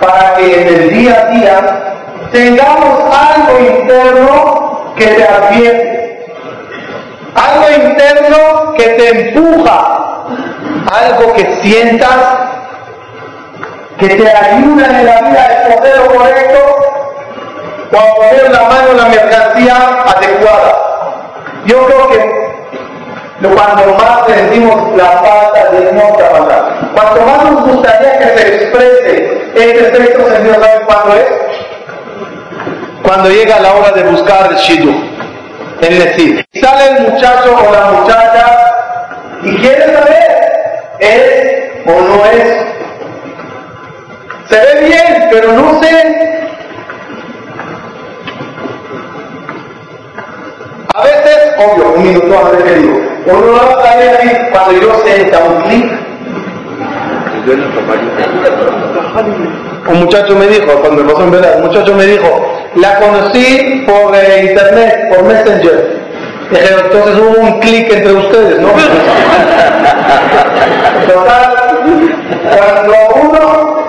para 0.00 0.34
que 0.34 0.60
en 0.60 0.68
el 0.68 0.90
día 0.90 1.22
a 1.22 1.30
día 1.30 1.94
tengamos 2.32 3.00
algo 3.14 3.60
interno 3.60 4.73
que 4.96 5.06
te 5.06 5.24
advierte, 5.24 6.26
algo 7.34 7.88
interno 7.88 8.74
que 8.76 8.84
te 8.84 9.08
empuja, 9.08 10.26
algo 10.92 11.32
que 11.34 11.44
sientas 11.62 12.16
que 13.98 14.08
te 14.08 14.28
ayuda 14.28 14.86
en 14.86 15.06
la 15.06 15.20
vida 15.22 15.42
a 15.42 15.52
escoger 15.52 15.96
lo 15.98 16.06
correcto 16.14 16.76
o 17.92 17.96
a 17.96 18.14
poner 18.14 18.50
la 18.50 18.62
mano 18.62 18.90
en 18.90 18.96
la 18.96 19.04
mercancía 19.06 20.04
adecuada. 20.04 20.74
Yo 21.66 21.86
creo 21.86 22.08
que 22.08 22.44
cuando 23.54 23.94
más 23.94 24.26
sentimos 24.26 24.96
la 24.96 25.10
falta 25.10 25.70
de 25.70 25.92
nuestra 25.92 26.30
palabra, 26.30 26.90
cuanto 26.94 27.20
más 27.22 27.50
nos 27.50 27.64
gustaría 27.64 28.18
que 28.18 28.38
se 28.38 28.54
exprese 28.56 29.52
este 29.54 29.96
sexto 29.96 30.30
sentido, 30.30 30.54
¿saben 30.54 30.86
cuándo 30.86 31.14
es? 31.14 31.26
Cuando 33.04 33.28
llega 33.28 33.60
la 33.60 33.74
hora 33.74 33.92
de 33.92 34.02
buscar 34.04 34.50
el 34.50 34.56
shidu, 34.56 34.94
el 35.82 35.98
decir. 35.98 36.44
Sale 36.54 36.96
el 36.96 37.10
muchacho 37.10 37.54
o 37.54 37.72
la 37.72 37.90
muchacha 37.92 38.56
y 39.42 39.56
quiere 39.56 39.84
saber, 39.92 40.52
¿es 41.00 41.86
o 41.86 42.00
no 42.00 42.24
es? 42.24 42.64
Se 44.48 44.56
ve 44.58 44.86
bien, 44.86 45.28
pero 45.30 45.52
no 45.52 45.82
sé 45.82 46.34
A 50.94 51.02
veces, 51.02 51.36
obvio, 51.58 51.92
un 51.96 52.02
minuto 52.04 52.38
antes 52.38 52.62
que 52.62 52.78
digo, 52.78 53.00
uno 53.26 53.52
va 53.52 53.82
a 53.82 53.84
salir 53.84 54.10
aquí 54.10 54.28
cuando 54.52 54.80
yo 54.80 54.94
sienta 55.04 55.38
un 55.40 55.62
clic. 55.62 55.92
Un 59.88 60.00
muchacho 60.00 60.36
me 60.36 60.46
dijo, 60.46 60.72
cuando 60.80 61.02
me 61.02 61.12
pasó 61.12 61.24
en 61.24 61.30
verdad, 61.32 61.56
un 61.56 61.66
muchacho 61.66 61.94
me 61.94 62.04
dijo, 62.06 62.53
la 62.76 62.98
conocí 63.00 63.84
por 63.86 64.14
eh, 64.16 64.46
internet, 64.50 65.08
por 65.08 65.24
Messenger. 65.24 66.04
Entonces 66.50 67.16
hubo 67.16 67.40
un 67.40 67.60
clic 67.60 67.92
entre 67.92 68.12
ustedes, 68.12 68.60
¿no? 68.60 68.68
Total, 71.06 71.54
cuando 72.56 72.94
uno, 73.22 73.84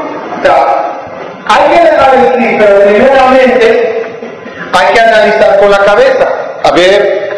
hay 1.48 1.64
que 1.72 1.80
clic, 2.38 2.58
pero 2.60 2.80
primeramente 2.86 3.68
hay 4.74 4.94
que 4.94 5.00
analizar 5.00 5.60
con 5.60 5.72
la 5.72 5.80
cabeza 5.80 6.28
a 6.64 6.72
ver, 6.72 7.30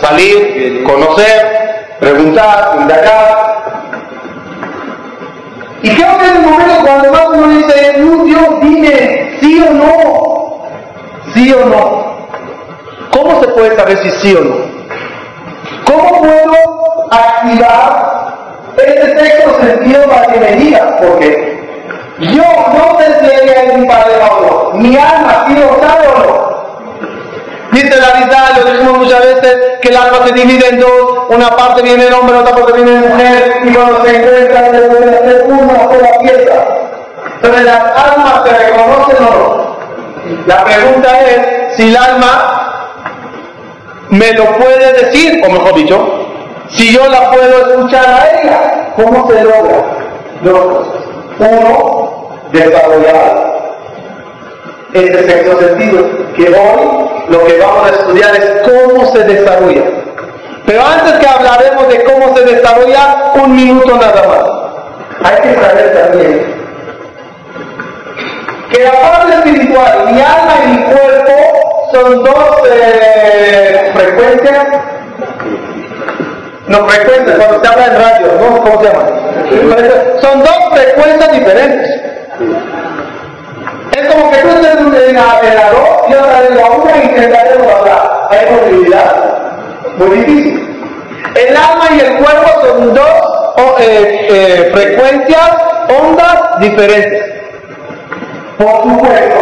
salir, 0.00 0.82
conocer, 0.84 1.96
preguntar, 2.00 2.78
indagar. 2.80 3.62
Y 5.82 5.90
creo 5.90 6.18
que 6.18 6.24
es 6.24 6.32
el 6.32 6.42
momento 6.42 6.74
cuando 6.84 7.12
más 7.12 7.28
uno 7.28 7.48
dice, 7.48 7.94
no, 7.98 8.24
Dios, 8.24 8.60
dime, 8.60 9.38
sí 9.40 9.64
o 9.68 9.72
no, 9.72 10.41
sí 11.34 11.52
o 11.52 11.64
no. 11.66 12.12
¿Cómo 13.12 13.40
se 13.40 13.48
puede 13.48 13.76
saber 13.76 13.98
si 13.98 14.10
sí 14.10 14.34
o 14.34 14.40
no? 14.40 14.54
¿Cómo 15.84 16.20
puedo 16.20 17.08
activar 17.10 18.12
este 18.76 19.18
sexto 19.18 19.60
sentido 19.60 20.02
para 20.08 20.26
que 20.26 20.40
me 20.40 20.52
diga? 20.56 20.96
Porque 20.98 21.62
yo 22.20 22.42
no 22.42 22.98
sé 22.98 23.18
si 23.20 23.48
hay 23.50 23.70
un 23.74 23.86
padre 23.86 24.14
o 24.16 24.72
no. 24.72 24.78
Mi 24.78 24.96
alma 24.96 25.44
sí 25.46 25.54
lo 25.54 25.86
sabe 25.86 26.08
o 26.08 26.18
no. 26.18 26.52
Dice 27.72 27.96
la 27.96 28.12
Rizal, 28.12 28.64
lo 28.64 28.70
dijimos 28.70 28.98
muchas 28.98 29.20
veces, 29.20 29.56
que 29.80 29.88
el 29.88 29.96
alma 29.96 30.26
se 30.26 30.34
divide 30.34 30.68
en 30.68 30.80
dos, 30.80 30.90
una 31.30 31.48
parte 31.56 31.80
viene 31.80 32.04
de 32.04 32.12
hombre, 32.12 32.36
otra 32.36 32.54
parte 32.54 32.74
viene 32.74 32.90
de 32.90 33.08
mujer, 33.08 33.62
y 33.64 33.72
cuando 33.72 34.04
se 34.04 34.16
encuentran 34.16 34.64
se 34.66 34.80
puede 34.88 35.18
hacer 35.18 35.44
una 35.48 35.78
sola 35.84 36.18
pieza. 36.20 36.66
Entonces 37.36 37.64
las 37.64 37.82
almas 37.96 38.42
se 38.44 38.58
reconocen 38.58 39.16
o 39.16 39.30
no. 39.30 39.51
La 40.46 40.64
pregunta 40.64 41.20
es 41.20 41.76
si 41.76 41.88
el 41.88 41.96
alma 41.96 42.62
me 44.10 44.32
lo 44.32 44.44
puede 44.56 44.92
decir, 44.92 45.42
o 45.44 45.50
mejor 45.50 45.74
dicho, 45.74 46.26
si 46.70 46.92
yo 46.92 47.06
la 47.08 47.30
puedo 47.30 47.68
escuchar 47.68 48.06
a 48.06 48.40
ella, 48.40 48.92
¿cómo 48.96 49.28
se 49.28 49.42
logra? 49.42 49.84
Dos. 50.42 50.86
Uno, 51.38 52.28
desarrollar 52.52 53.52
este 54.92 55.28
sexto 55.28 55.58
sentido, 55.58 56.04
que 56.36 56.48
hoy 56.48 57.08
lo 57.28 57.44
que 57.44 57.58
vamos 57.58 57.90
a 57.90 57.94
estudiar 57.94 58.36
es 58.36 58.62
cómo 58.62 59.06
se 59.06 59.24
desarrolla. 59.24 59.82
Pero 60.66 60.82
antes 60.82 61.14
que 61.14 61.26
hablaremos 61.26 61.88
de 61.88 62.04
cómo 62.04 62.36
se 62.36 62.44
desarrolla, 62.44 63.32
un 63.34 63.56
minuto 63.56 63.96
nada 63.96 64.28
más. 64.28 65.32
Hay 65.32 65.42
que 65.42 65.54
saber 65.54 65.94
también 65.94 66.61
que 68.72 68.84
la 68.84 68.92
parte 68.92 69.34
espiritual, 69.34 70.06
mi 70.06 70.20
alma 70.20 70.54
y 70.64 70.68
mi 70.68 70.82
cuerpo, 70.84 71.90
son 71.92 72.24
dos 72.24 72.68
eh, 72.70 73.92
frecuencias. 73.94 74.66
No, 76.68 76.88
frecuencias, 76.88 77.36
cuando 77.36 77.62
se 77.62 77.70
habla 77.70 77.86
en 77.86 77.94
radio, 78.00 78.26
¿no? 78.40 78.62
¿Cómo 78.62 78.80
se 78.80 78.88
llama? 78.88 80.20
Son 80.22 80.42
dos 80.42 80.58
frecuencias 80.72 81.32
diferentes. 81.32 81.90
Es 83.94 84.06
como 84.10 84.30
que 84.30 84.38
tú 84.38 84.48
estés 84.48 84.80
en 84.80 84.94
el 84.94 85.18
arroz 85.18 86.08
y 86.08 86.14
otra 86.14 86.46
en 86.48 86.56
la 86.56 86.70
una 86.70 86.96
y 86.96 87.02
intentaremos 87.02 87.72
hablar. 87.72 88.28
¿Hay 88.30 88.46
posibilidad? 88.46 89.14
Muy 89.98 90.16
difícil. 90.18 90.68
El 91.34 91.56
alma 91.56 91.88
y 91.94 92.00
el 92.00 92.16
cuerpo 92.16 92.60
son 92.62 92.94
dos 92.94 93.80
eh, 93.80 94.26
eh, 94.30 94.70
frecuencias, 94.72 95.50
ondas 95.88 96.60
diferentes. 96.60 97.41
Por 98.58 98.82
supuesto 98.82 99.40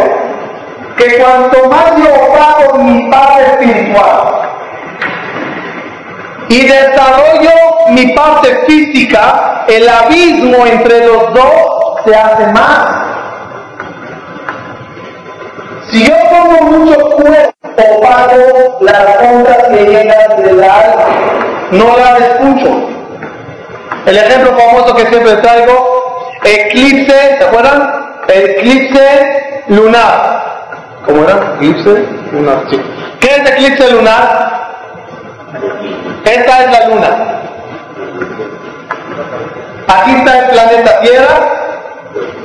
que 0.97 1.17
cuanto 1.17 1.69
más 1.69 1.97
yo 1.97 2.33
pago 2.33 2.83
mi 2.83 3.09
parte 3.09 3.43
espiritual, 3.43 4.41
y 6.51 6.67
desarrollo 6.67 7.51
mi 7.89 8.07
parte 8.07 8.63
física, 8.67 9.63
el 9.67 9.87
abismo 9.87 10.65
entre 10.65 11.05
los 11.05 11.33
dos 11.33 12.03
se 12.05 12.15
hace 12.15 12.47
más. 12.47 12.89
Si 15.89 16.05
yo 16.05 16.15
pongo 16.29 16.77
mucho 16.77 16.99
cuerpo, 17.11 18.01
pago 18.01 18.77
las 18.81 19.21
ondas 19.21 19.63
que 19.69 19.85
llegan 19.85 20.43
del 20.43 20.63
alma, 20.63 21.05
no 21.71 21.97
las 21.97 22.21
escucho. 22.21 22.87
El 24.05 24.17
ejemplo 24.17 24.57
famoso 24.57 24.95
que 24.95 25.05
siempre 25.05 25.35
traigo, 25.37 26.29
eclipse, 26.43 27.37
¿se 27.37 27.43
acuerdan? 27.45 28.00
Eclipse 28.33 29.63
lunar. 29.67 30.41
¿Cómo 31.05 31.23
era? 31.23 31.55
Eclipse 31.55 32.05
lunar, 32.31 32.63
sí. 32.69 32.81
¿Qué 33.19 33.27
es 33.27 33.49
eclipse 33.51 33.91
lunar? 33.91 34.61
Esta 36.25 36.63
es 36.63 36.71
la 36.71 36.87
luna. 36.87 37.41
Aquí 39.87 40.11
está 40.15 40.39
el 40.39 40.49
planeta 40.51 41.01
Tierra 41.01 41.39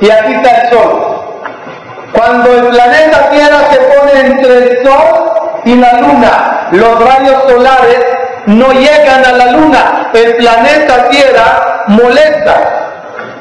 y 0.01 0.09
aquí 0.09 0.33
está 0.33 0.51
el 0.51 0.69
Sol. 0.69 1.21
Cuando 2.11 2.53
el 2.53 2.67
planeta 2.67 3.29
Tierra 3.29 3.59
se 3.71 3.79
pone 3.79 4.19
entre 4.19 4.57
el 4.57 4.83
Sol 4.85 5.61
y 5.65 5.75
la 5.75 5.93
luna, 6.01 6.67
los 6.71 6.99
rayos 6.99 7.43
solares 7.49 8.05
no 8.47 8.71
llegan 8.71 9.25
a 9.25 9.31
la 9.31 9.51
luna. 9.51 10.09
El 10.13 10.35
planeta 10.35 11.09
Tierra 11.09 11.83
molesta. 11.87 12.55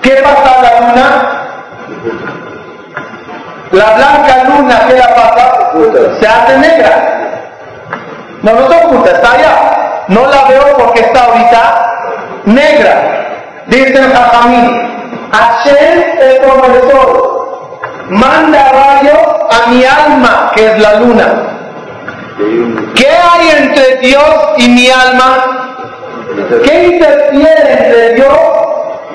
¿Qué 0.02 0.10
pasa 0.22 0.58
a 0.58 0.62
la 0.62 0.80
luna? 0.80 1.36
La 3.72 3.94
blanca 3.94 4.44
luna, 4.44 4.80
¿qué 4.88 4.94
la 4.94 5.14
pasa? 5.14 5.72
Se 6.20 6.26
hace 6.26 6.58
negra. 6.58 7.16
No, 8.42 8.52
no 8.52 8.68
se 8.70 8.84
oculta, 8.84 9.10
está 9.10 9.32
allá. 9.32 10.04
No 10.08 10.26
la 10.26 10.44
veo 10.44 10.76
porque 10.78 11.00
está 11.00 11.24
ahorita 11.24 12.42
negra. 12.44 13.62
Dice 13.66 13.98
el 13.98 14.12
Jajamín, 14.12 15.28
Hashem 15.32 16.02
el 16.20 16.38
profesor 16.38 17.36
manda 18.10 18.72
rayos 18.72 19.18
a 19.50 19.70
mi 19.70 19.84
alma, 19.84 20.52
que 20.54 20.66
es 20.66 20.78
la 20.78 20.94
luna. 21.00 21.26
¿Qué 22.94 23.08
hay 23.08 23.48
entre 23.62 23.96
Dios 23.96 24.24
y 24.58 24.68
mi 24.68 24.88
alma? 24.90 25.72
¿Qué 26.64 26.84
interfiere 26.84 27.72
entre 27.72 28.14
Dios 28.14 28.38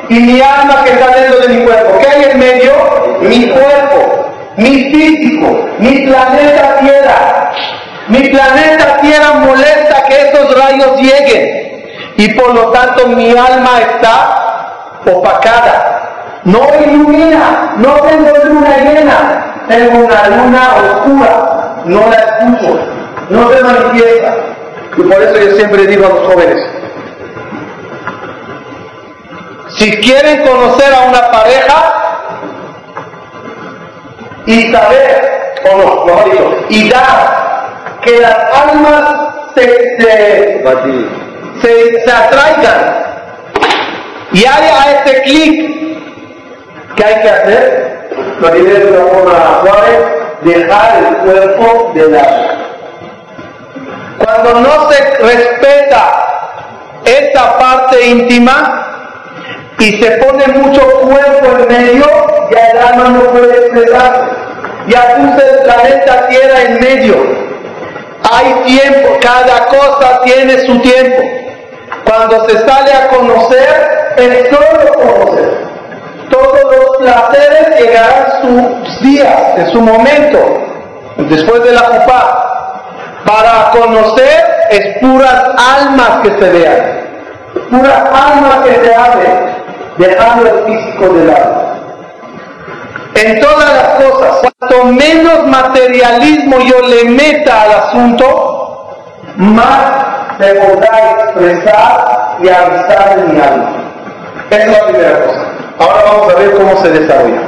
y 0.10 0.20
mi 0.20 0.42
alma 0.42 0.84
que 0.84 0.92
está 0.92 1.08
dentro 1.08 1.40
de 1.40 1.48
mi 1.50 1.64
cuerpo? 1.66 2.00
¿Qué 2.00 2.08
hay 2.08 2.32
en 2.32 2.40
medio? 2.40 2.74
Mi 3.22 3.50
cuerpo, 3.50 4.21
mi 4.58 4.92
físico, 4.92 5.70
mi 5.80 6.08
planeta 6.08 6.78
Tierra. 6.80 7.52
Mi 8.08 8.30
planeta 8.30 8.98
Tierra 9.02 9.34
molesta 9.34 10.04
que 10.08 10.30
esos 10.30 10.58
rayos 10.58 11.00
lleguen 11.00 11.72
y 12.18 12.34
por 12.34 12.54
lo 12.54 12.72
tanto 12.72 13.08
mi 13.08 13.32
alma 13.32 13.80
está 13.80 15.02
opacada. 15.06 16.42
No 16.44 16.60
ilumina, 16.84 17.76
no 17.78 17.94
tengo 18.02 18.32
luna 18.46 18.78
llena, 18.78 19.64
tengo 19.68 20.06
una 20.06 20.28
luna 20.28 20.70
oscura, 20.76 21.82
no 21.86 22.10
la 22.10 22.16
escucho, 22.16 22.80
no 23.30 23.52
se 23.52 23.64
manifiesta. 23.64 24.36
Y 24.98 25.02
por 25.04 25.22
eso 25.22 25.40
yo 25.40 25.56
siempre 25.56 25.88
digo 25.88 26.06
a 26.06 26.10
los 26.10 26.34
jóvenes, 26.34 26.68
si 29.70 29.92
quieren 30.02 30.42
conocer 30.42 30.94
a 30.94 31.02
una 31.02 31.32
pareja 31.32 32.01
y 34.46 34.72
saber, 34.72 35.54
o 35.72 35.78
no, 35.78 36.06
mejor 36.06 36.32
dicho, 36.32 36.56
y 36.70 36.90
dar 36.90 37.42
que 38.02 38.20
las 38.20 38.38
almas 38.54 39.16
se, 39.56 39.98
se, 40.00 40.64
se, 41.62 42.12
atraigan. 42.12 43.02
Y 44.34 44.46
haya 44.46 44.92
este 44.98 45.22
clic 45.24 45.52
que 46.96 47.04
hay 47.04 47.22
que 47.22 47.30
hacer, 47.30 48.10
lo 48.40 48.50
diré 48.52 48.80
de 48.80 48.92
una 48.92 49.06
forma 49.12 49.60
suave, 49.62 49.94
dejar 50.42 51.04
el 51.04 51.16
cuerpo 51.18 51.92
de 51.94 52.10
lado. 52.10 52.48
Cuando 54.18 54.54
no 54.62 54.90
se 54.92 55.04
respeta 55.18 56.02
esta 57.06 57.58
parte 57.58 58.06
íntima 58.06 58.88
y 59.80 60.02
se 60.02 60.12
pone 60.12 60.48
mucho 60.48 60.82
cuerpo 61.02 61.58
en 61.58 61.68
medio, 61.68 62.31
ya 62.52 62.68
el 62.68 62.78
alma 62.78 63.10
no 63.10 63.22
puede 63.32 63.58
expresarse. 63.58 64.22
Ya 64.88 65.16
puse 65.16 65.50
el 65.50 65.60
planeta 65.64 66.28
Tierra 66.28 66.62
en 66.64 66.80
medio 66.80 67.52
hay 68.32 68.54
tiempo, 68.66 69.18
cada 69.22 69.66
cosa 69.66 70.22
tiene 70.24 70.66
su 70.66 70.80
tiempo. 70.80 71.22
Cuando 72.06 72.48
se 72.48 72.60
sale 72.60 72.94
a 72.94 73.08
conocer, 73.10 74.14
es 74.18 74.50
solo 74.50 74.94
conocer. 74.94 75.68
Todos 76.30 76.60
los 76.64 76.98
placeres 76.98 77.80
llegarán 77.80 78.42
sus 78.42 79.02
días, 79.02 79.58
en 79.58 79.72
su 79.72 79.82
momento, 79.82 80.40
después 81.18 81.64
de 81.64 81.74
la 81.74 81.82
jupá. 81.82 82.48
Para 83.26 83.72
conocer 83.72 84.68
es 84.72 84.98
puras 85.00 85.50
almas 85.58 86.22
que 86.24 86.30
se 86.40 86.50
vean, 86.52 87.02
puras 87.70 88.04
almas 88.14 88.60
que 88.66 88.86
se 88.86 88.96
abren, 88.96 89.56
dejando 89.98 90.48
el 90.48 90.66
físico 90.66 91.14
de 91.14 91.26
lado. 91.26 91.71
En 93.16 93.40
todas 93.40 93.74
las 93.74 94.04
cosas, 94.04 94.52
cuanto 94.60 94.86
menos 94.86 95.46
materialismo 95.48 96.60
yo 96.60 96.82
le 96.82 97.06
meta 97.06 97.64
al 97.64 97.72
asunto, 97.72 98.90
más 99.36 100.38
se 100.40 100.56
podrá 100.56 101.12
expresar 101.20 102.38
y 102.42 102.50
avisar 102.50 103.20
en 103.20 103.36
mi 103.36 103.42
alma. 103.42 103.72
Esa 104.50 104.64
es 104.64 104.72
la 104.72 104.88
primera 104.88 105.26
cosa. 105.26 105.52
Ahora 105.80 106.04
vamos 106.04 106.34
a 106.34 106.38
ver 106.38 106.52
cómo 106.54 106.82
se 106.82 106.90
desarrolla. 106.90 107.42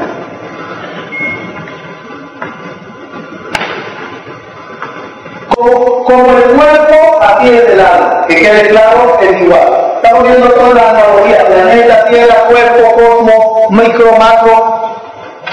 Como, 5.56 6.38
el 6.38 6.43
cuerpo, 6.56 7.19
aquí 7.21 7.49
es 7.49 7.69
el 7.69 7.80
alma. 7.80 8.26
Que 8.28 8.36
quede 8.36 8.69
claro, 8.69 9.17
es 9.21 9.41
igual. 9.41 10.02
Estamos 10.04 10.23
viendo 10.23 10.49
toda 10.49 10.73
la 10.73 10.89
analogía, 10.89 11.45
planeta, 11.45 12.06
tierra, 12.06 12.36
cuerpo, 12.49 12.95
cosmos, 12.95 13.71
micro, 13.71 14.12
macro, 14.17 14.82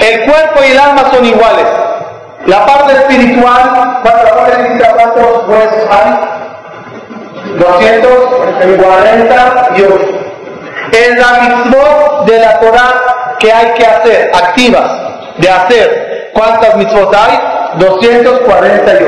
el 0.00 0.24
cuerpo 0.24 0.60
y 0.66 0.72
el 0.72 0.78
alma 0.78 1.10
son 1.12 1.24
iguales. 1.24 1.66
La 2.46 2.66
parte 2.66 2.94
espiritual, 2.94 4.00
¿cuántos 4.02 5.48
huesos 5.48 5.86
hay? 5.90 6.18
248. 7.58 9.98
Es 10.92 11.18
la 11.18 11.32
mitzvot 11.42 12.24
de 12.26 12.40
la 12.40 12.60
Torah 12.60 13.36
que 13.38 13.52
hay 13.52 13.74
que 13.74 13.86
hacer, 13.86 14.32
activas, 14.34 14.90
de 15.38 15.48
hacer. 15.48 16.30
¿Cuántas 16.32 16.74
mitzvot 16.76 17.14
hay? 17.14 17.38
248. 17.78 19.06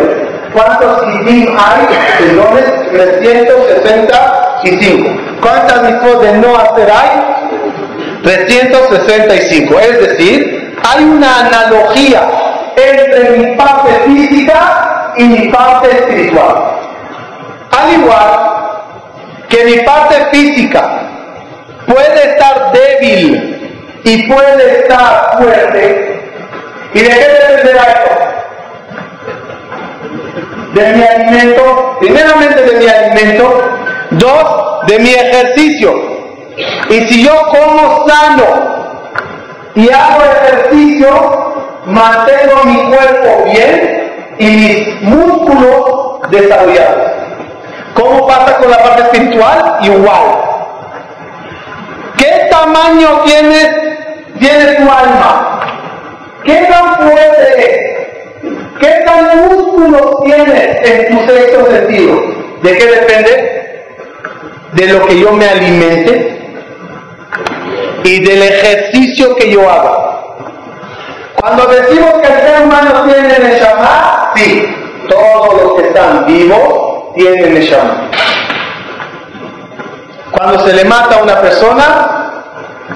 ¿Cuántos 0.52 1.09
idim 1.14 1.57
hay? 1.59 1.88
Perdones, 2.18 2.70
365. 2.92 5.11
¿Cuántas 5.40 5.83
mitzvot 5.83 6.22
de 6.22 6.33
no 6.35 6.57
hacer 6.57 6.88
hay? 6.90 7.11
365. 8.22 9.81
Es 9.81 9.98
decir, 10.09 10.62
hay 10.85 11.05
una 11.05 11.47
analogía 11.47 12.23
entre 12.77 13.38
mi 13.38 13.57
parte 13.57 13.90
física 14.07 15.12
y 15.16 15.25
mi 15.25 15.49
parte 15.49 15.90
espiritual. 15.90 16.55
Al 17.71 17.92
igual 17.92 18.62
que 19.49 19.64
mi 19.64 19.79
parte 19.81 20.14
física 20.31 21.03
puede 21.87 22.33
estar 22.33 22.73
débil 22.73 24.01
y 24.05 24.23
puede 24.25 24.81
estar 24.81 25.38
fuerte, 25.38 26.23
¿y 26.95 27.01
de 27.01 27.09
qué 27.09 27.29
dependerá 27.29 27.83
esto? 27.83 28.11
De 30.75 30.92
mi 30.95 31.03
alimento, 31.03 31.97
primeramente 32.01 32.62
de 32.62 32.79
mi 32.79 32.88
alimento, 32.88 33.62
dos, 34.12 34.87
de 34.87 34.99
mi 34.99 35.11
ejercicio. 35.11 35.92
Y 36.88 37.07
si 37.09 37.25
yo 37.25 37.42
como 37.49 38.09
sano 38.09 38.82
y 39.74 39.90
hago 39.90 40.22
ejercicio, 40.24 41.08
mantengo 41.87 42.64
mi 42.64 42.76
cuerpo 42.90 43.44
bien 43.50 44.35
y 44.38 44.46
mis 44.46 45.02
músculos 45.02 46.20
desarrollados. 46.30 47.12
¿Cómo 47.94 48.26
pasa 48.26 48.56
con 48.56 48.70
la 48.70 48.78
parte 48.78 49.02
espiritual? 49.02 49.78
Igual. 49.82 50.22
¿Qué 52.16 52.48
tamaño 52.50 53.20
tienes, 53.24 53.68
tiene 54.38 54.74
tu 54.76 54.82
alma? 54.82 55.61
¿Qué 56.44 56.66
tan 56.70 56.96
fuerte 56.96 57.58
es? 57.58 58.48
¿Qué 58.80 59.04
tan 59.04 59.48
músculos 59.48 60.22
tienes 60.24 60.90
en 60.90 61.18
tu 61.18 61.32
sexto 61.32 61.66
sentido? 61.70 62.20
¿De 62.62 62.78
qué 62.78 62.87
depende? 62.87 63.85
De 64.72 64.87
lo 64.87 65.06
que 65.06 65.20
yo 65.20 65.32
me 65.32 65.48
alimente 65.48 66.32
y 68.05 68.25
del 68.25 68.43
ejercicio 68.43 69.35
que 69.37 69.51
yo 69.51 69.69
haga. 69.71 70.21
Cuando 71.41 71.67
decimos 71.67 72.12
que 72.23 72.29
el 72.29 72.41
ser 72.41 72.62
humano 72.62 73.05
tiene 73.05 73.38
Neshama, 73.38 74.33
sí, 74.35 74.65
todos 75.09 75.62
los 75.62 75.75
que 75.75 75.88
están 75.88 76.27
vivos 76.27 77.15
tienen 77.15 77.55
Neshama. 77.55 78.11
Cuando 80.31 80.67
se 80.67 80.73
le 80.73 80.85
mata 80.85 81.19
a 81.19 81.23
una 81.23 81.41
persona, 81.41 82.23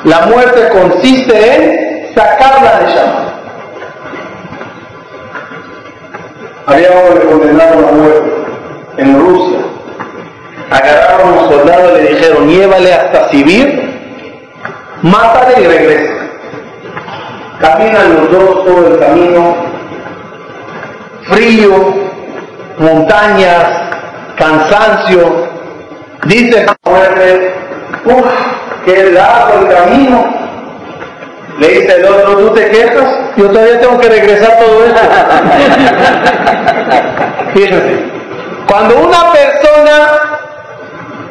la 0.04 0.20
muerte 0.26 0.68
consiste 0.68 1.54
en 1.54 2.14
sacarla 2.14 2.80
de 2.80 2.94
llama. 2.94 3.32
Había 6.66 6.90
uno 6.90 7.20
que 7.20 7.26
condenaron 7.26 7.84
a 7.84 7.92
muerte 7.92 8.32
en 8.96 9.20
Rusia. 9.20 9.58
Agarraron 10.70 11.28
a 11.28 11.40
un 11.42 11.48
soldado 11.48 11.90
y 11.98 12.02
le 12.02 12.08
dijeron, 12.14 12.48
llévale 12.48 12.92
hasta 12.92 13.28
Sibir, 13.30 13.95
mátale 15.10 15.60
y 15.60 15.66
regresa. 15.66 16.12
Caminan 17.60 18.14
los 18.14 18.30
dos 18.30 18.64
todo 18.64 18.86
el 18.88 18.98
camino, 18.98 19.54
frío, 21.28 21.94
montañas, 22.78 23.64
cansancio, 24.36 25.56
Dice 26.26 26.66
muerte, 26.84 27.54
uff, 28.04 28.26
qué 28.84 29.10
largo 29.12 29.60
el 29.60 29.68
camino. 29.74 30.26
Le 31.60 31.68
dice 31.68 31.96
el 31.96 32.04
otro, 32.04 32.36
¿tú 32.36 32.50
te 32.50 32.68
quejas? 32.68 33.04
Yo 33.36 33.48
todavía 33.48 33.80
tengo 33.80 33.98
que 33.98 34.08
regresar 34.08 34.58
todo 34.58 34.84
esto. 34.86 35.00
Fíjense, 37.54 38.10
cuando 38.68 38.98
una 38.98 39.32
persona, 39.32 40.35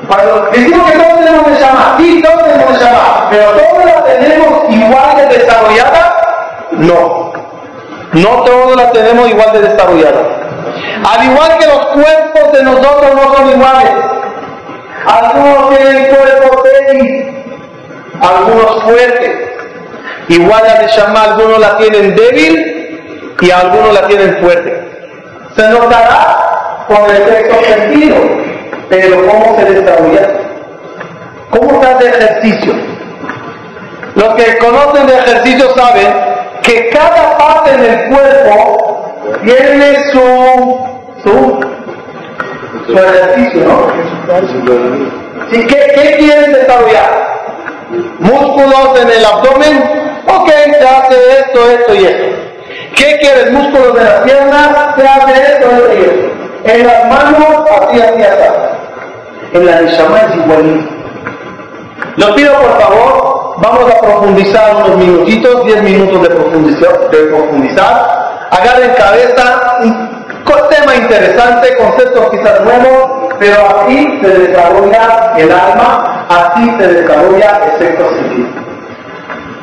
cuando 0.08 0.50
decimos 0.52 0.92
que 0.92 0.98
todos 0.98 1.20
tenemos 1.20 1.44
que 1.48 1.60
llamar, 1.60 1.96
sí, 1.98 2.22
todos 2.22 2.44
tenemos 2.44 2.78
que 2.78 2.84
llamar, 2.84 3.28
pero 3.30 3.52
todos 3.52 3.86
la 3.86 4.04
tenemos 4.04 4.70
igual 4.70 5.18
de 5.18 5.38
desarrollada, 5.38 6.68
no. 6.72 7.34
No 8.14 8.30
todos 8.44 8.76
la 8.78 8.92
tenemos 8.92 9.30
igual 9.30 9.52
de 9.52 9.62
desarrollada. 9.62 10.22
Al 11.04 11.26
igual 11.26 11.58
que 11.60 11.68
los 11.68 11.86
cuerpos 11.88 12.52
de 12.54 12.64
nosotros 12.64 13.16
no 13.16 13.36
son 13.36 13.50
iguales. 13.50 13.92
Algunos 15.06 15.78
tienen 15.78 16.16
cuerpo 16.16 16.64
débil, 16.64 17.46
algunos 18.22 18.84
fuertes. 18.84 19.32
Igual 20.30 20.64
la 20.66 20.82
de 20.82 20.88
Shama, 20.88 21.24
algunos 21.24 21.60
la 21.60 21.78
tienen 21.78 22.16
débil 22.16 23.36
y 23.42 23.52
algunos 23.52 23.94
la 23.94 24.08
tienen 24.08 24.38
fuerte. 24.38 25.12
Se 25.56 25.70
notará 25.70 26.86
con 26.88 27.10
el 27.10 27.26
sexto 27.26 27.64
sentido, 27.64 28.16
pero 28.90 29.28
¿cómo 29.28 29.58
se 29.58 29.66
desarrolla? 29.66 30.28
¿Cómo 31.50 31.72
está 31.72 31.98
de 31.98 32.10
ejercicio? 32.10 32.74
Los 34.16 34.36
que 34.36 34.58
conocen 34.58 35.08
de 35.08 35.18
ejercicio 35.18 35.76
saben 35.76 36.08
que 36.64 36.90
cada 36.90 37.38
parte 37.38 37.78
del 37.78 38.10
cuerpo 38.10 39.14
tiene 39.44 39.96
su, 40.12 40.80
su, 41.24 41.60
su 42.88 42.98
ejercicio, 42.98 43.64
¿no? 43.66 43.88
¿Qué, 45.52 45.68
¿Qué 45.68 46.16
quieren 46.18 46.54
desarrollar? 46.54 47.36
¿Músculos 48.20 49.00
en 49.02 49.10
el 49.10 49.26
abdomen? 49.26 49.84
Ok, 50.28 50.50
se 50.50 50.88
hace 50.88 51.40
esto, 51.40 51.70
esto 51.72 51.96
y 51.96 52.06
esto. 52.06 52.26
¿Qué 52.96 53.18
quieres? 53.20 53.52
¿Músculos 53.52 53.96
de 53.96 54.04
las 54.04 54.22
piernas? 54.22 54.70
Se 54.98 55.08
hace 55.08 55.42
esto, 55.42 55.70
esto 55.72 55.94
y 55.94 56.02
esto. 56.02 56.36
En 56.66 56.88
las 56.88 57.06
manos, 57.06 57.70
así, 57.70 58.02
así, 58.02 58.22
así. 58.22 58.75
En 59.56 59.66
la 59.66 59.80
Neshama 59.80 60.20
es 60.20 60.36
igualito. 60.36 60.90
Los 62.18 62.32
pido 62.32 62.54
por 62.56 62.82
favor, 62.82 63.56
vamos 63.56 63.90
a 63.90 64.02
profundizar 64.02 64.76
unos 64.76 64.98
minutitos, 64.98 65.64
10 65.64 65.82
minutos 65.82 66.24
de 66.24 66.30
profundizar, 66.30 67.10
de 67.10 67.18
profundizar. 67.20 68.48
Agarren 68.52 68.94
cabeza, 68.96 69.78
un 69.80 70.70
tema 70.70 70.96
interesante, 70.96 71.78
conceptos 71.78 72.32
quizás 72.32 72.62
nuevos, 72.66 73.34
pero 73.40 73.56
así 73.80 74.20
se 74.22 74.28
desarrolla 74.28 75.34
el 75.38 75.50
alma, 75.50 76.26
así 76.28 76.76
se 76.78 76.88
desarrolla 76.88 77.62
el 77.64 77.80
sexto 77.80 78.10
sentido. 78.10 78.48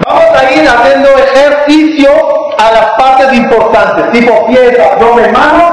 Vamos 0.06 0.24
a 0.38 0.52
ir 0.52 0.68
haciendo 0.68 1.08
ejercicio 1.10 2.10
a 2.58 2.72
las 2.72 2.86
partes 2.92 3.30
importantes, 3.34 4.10
tipo 4.12 4.46
pies, 4.46 4.78
abdomen, 4.78 5.30
manos. 5.32 5.72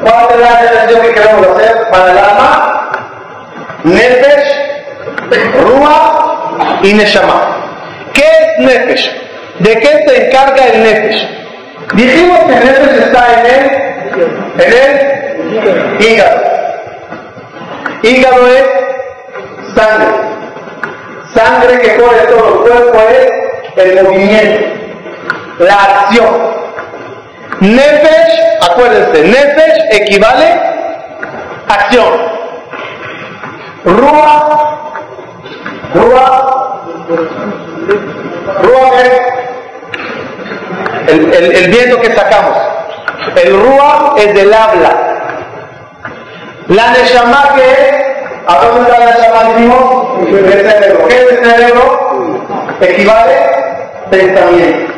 ¿Cuál 0.00 0.28
es 0.30 0.40
la 0.40 0.64
ejercicio 0.64 1.02
que 1.02 1.12
queremos 1.12 1.46
hacer 1.48 1.90
para 1.90 2.10
el 2.10 2.18
alma? 2.18 2.83
Nefesh, 3.84 4.48
Rua 5.60 6.80
y 6.82 6.94
Neshama. 6.94 7.56
¿Qué 8.14 8.22
es 8.22 8.58
Nefesh? 8.64 9.10
¿De 9.58 9.78
qué 9.78 10.04
se 10.06 10.26
encarga 10.26 10.66
el 10.66 10.82
Nefesh? 10.82 11.28
Dijimos 11.94 12.38
que 12.40 12.54
Nefesh 12.54 12.98
está 13.04 13.40
en 13.40 13.46
el, 13.46 13.62
en 14.58 14.72
el 14.72 16.02
hígado. 16.02 16.40
Hígado 18.02 18.48
es 18.48 18.64
sangre. 19.74 20.08
Sangre 21.34 21.80
que 21.80 21.96
corre 21.96 22.26
todo 22.28 22.48
el 22.48 22.54
cuerpo 22.60 22.98
es 23.10 23.84
el 23.84 24.02
movimiento, 24.02 24.66
la 25.58 25.74
acción. 25.74 26.64
Nefesh, 27.60 28.40
acuérdense, 28.62 29.24
Nefesh 29.24 30.00
equivale 30.00 30.60
acción. 31.68 32.33
Rúa, 33.84 34.80
Rúa, 35.94 36.26
Rúa 38.62 39.00
es 39.02 39.12
el, 41.08 41.32
el, 41.34 41.52
el 41.56 41.70
viento 41.70 42.00
que 42.00 42.14
sacamos. 42.14 42.56
El 43.36 43.60
Rúa 43.60 44.14
es 44.16 44.34
del 44.34 44.52
habla. 44.54 44.90
La 46.68 46.90
Neshama 46.92 47.54
que 47.54 47.72
es, 47.72 47.94
¿a 48.46 48.64
dónde 48.64 48.90
está 48.90 48.98
la 48.98 49.14
Neshama 49.14 49.44
dijimos? 49.50 50.18
El 50.28 50.70
cerebro. 50.70 51.08
¿Qué 51.08 51.16
es 51.16 51.32
el 51.32 51.44
cerebro? 51.44 52.46
Equivale 52.80 53.36
pensamiento. 54.10 54.94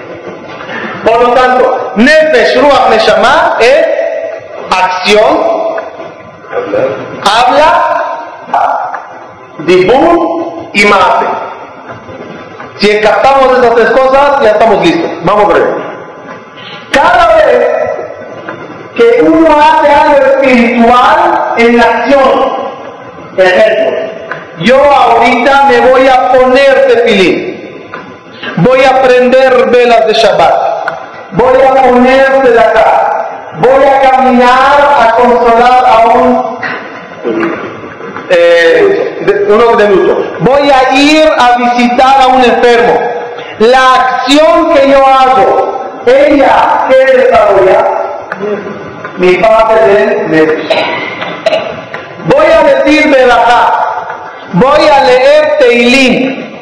Por 1.05 1.23
lo 1.23 1.35
tanto, 1.35 1.93
Nefesh 1.97 2.61
Ruach 2.61 2.91
Neshama 2.91 3.57
es 3.61 3.87
acción, 4.71 5.77
habla, 7.23 8.06
dibur 9.59 10.71
y 10.73 10.85
mate. 10.85 11.27
Si 12.79 13.01
captamos 13.01 13.59
esas 13.59 13.75
tres 13.75 13.91
cosas, 13.91 14.41
ya 14.43 14.51
estamos 14.51 14.85
listos. 14.85 15.11
Vamos 15.25 15.53
ver. 15.53 15.65
Cada 16.93 17.35
vez 17.37 17.87
que 18.97 19.23
uno 19.23 19.49
hace 19.59 19.93
algo 19.93 20.17
espiritual 20.17 21.55
en 21.59 21.77
la 21.77 21.85
acción. 21.85 22.67
Ejemplo, 23.37 23.99
yo 24.61 24.83
ahorita 24.83 25.65
me 25.65 25.81
voy 25.81 26.09
a 26.09 26.33
poner 26.33 26.87
tefilín, 26.89 27.91
voy 28.57 28.83
a 28.83 29.03
prender 29.03 29.71
velas 29.71 30.07
de 30.07 30.15
Shabbat, 30.15 30.55
voy 31.33 31.63
a 31.63 31.83
poner 31.83 32.43
de 32.43 32.59
acá, 32.59 33.59
voy 33.59 33.85
a 33.85 34.11
caminar 34.11 34.97
a 35.01 35.15
consolar 35.17 35.85
a 35.87 36.07
un 36.15 36.57
eh, 38.31 39.47
uno 39.49 39.77
de 39.77 39.89
luto, 39.89 40.37
voy 40.41 40.71
a 40.71 40.95
ir 40.95 41.29
a 41.39 41.57
visitar 41.57 42.23
a 42.23 42.27
un 42.29 42.45
enfermo. 42.45 43.01
La 43.59 43.95
acción 43.95 44.75
que 44.75 44.91
yo 44.91 45.07
hago, 45.07 46.03
ella 46.07 46.87
que 46.89 47.17
desarrolla 47.17 48.07
mi 49.19 49.29
del 49.29 50.31
Nefesh. 50.31 50.69
Voy 52.27 52.47
a 52.47 52.63
decir 52.65 53.11
Berajá, 53.11 53.73
voy 54.53 54.89
a 54.89 55.05
leer 55.05 55.57
Teilín, 55.59 56.61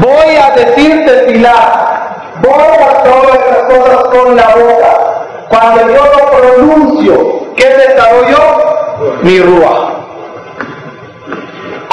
voy 0.00 0.36
a 0.36 0.50
decir 0.56 1.04
Tefilá, 1.04 2.32
voy 2.40 2.52
a 2.52 3.02
todas 3.04 3.34
estas 3.34 3.58
cosas 3.68 4.04
con 4.08 4.36
la 4.36 4.48
boca. 4.48 5.14
Cuando 5.48 5.88
yo 5.88 6.04
lo 6.04 6.30
pronuncio, 6.30 7.54
¿qué 7.54 7.68
desarrollo? 7.68 9.20
Mi 9.22 9.38
rúa. 9.40 9.93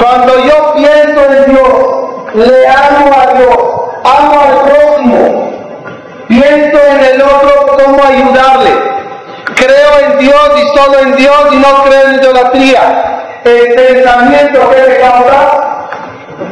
Cuando 0.02 0.36
yo 0.44 0.74
pienso 0.74 1.32
en 1.32 1.52
Dios, 1.52 1.68
le 2.34 2.66
amo 2.66 3.12
a 3.16 3.34
Dios, 3.34 3.56
amo 4.02 4.40
al 4.40 4.68
próximo, 4.68 5.52
pienso 6.26 6.78
en 6.90 7.04
el 7.04 7.22
otro, 7.22 7.76
cómo 7.78 8.02
ayudarle, 8.02 8.70
creo 9.54 10.10
en 10.10 10.18
Dios 10.18 10.50
y 10.56 10.76
solo 10.76 10.98
en 10.98 11.14
Dios 11.14 11.48
y 11.52 11.56
no 11.56 11.84
creo 11.84 12.08
en 12.08 12.14
idolatría. 12.14 13.40
El 13.44 13.74
pensamiento 13.74 14.70
que 14.70 14.82
me 14.88 14.96
causa 14.98 15.88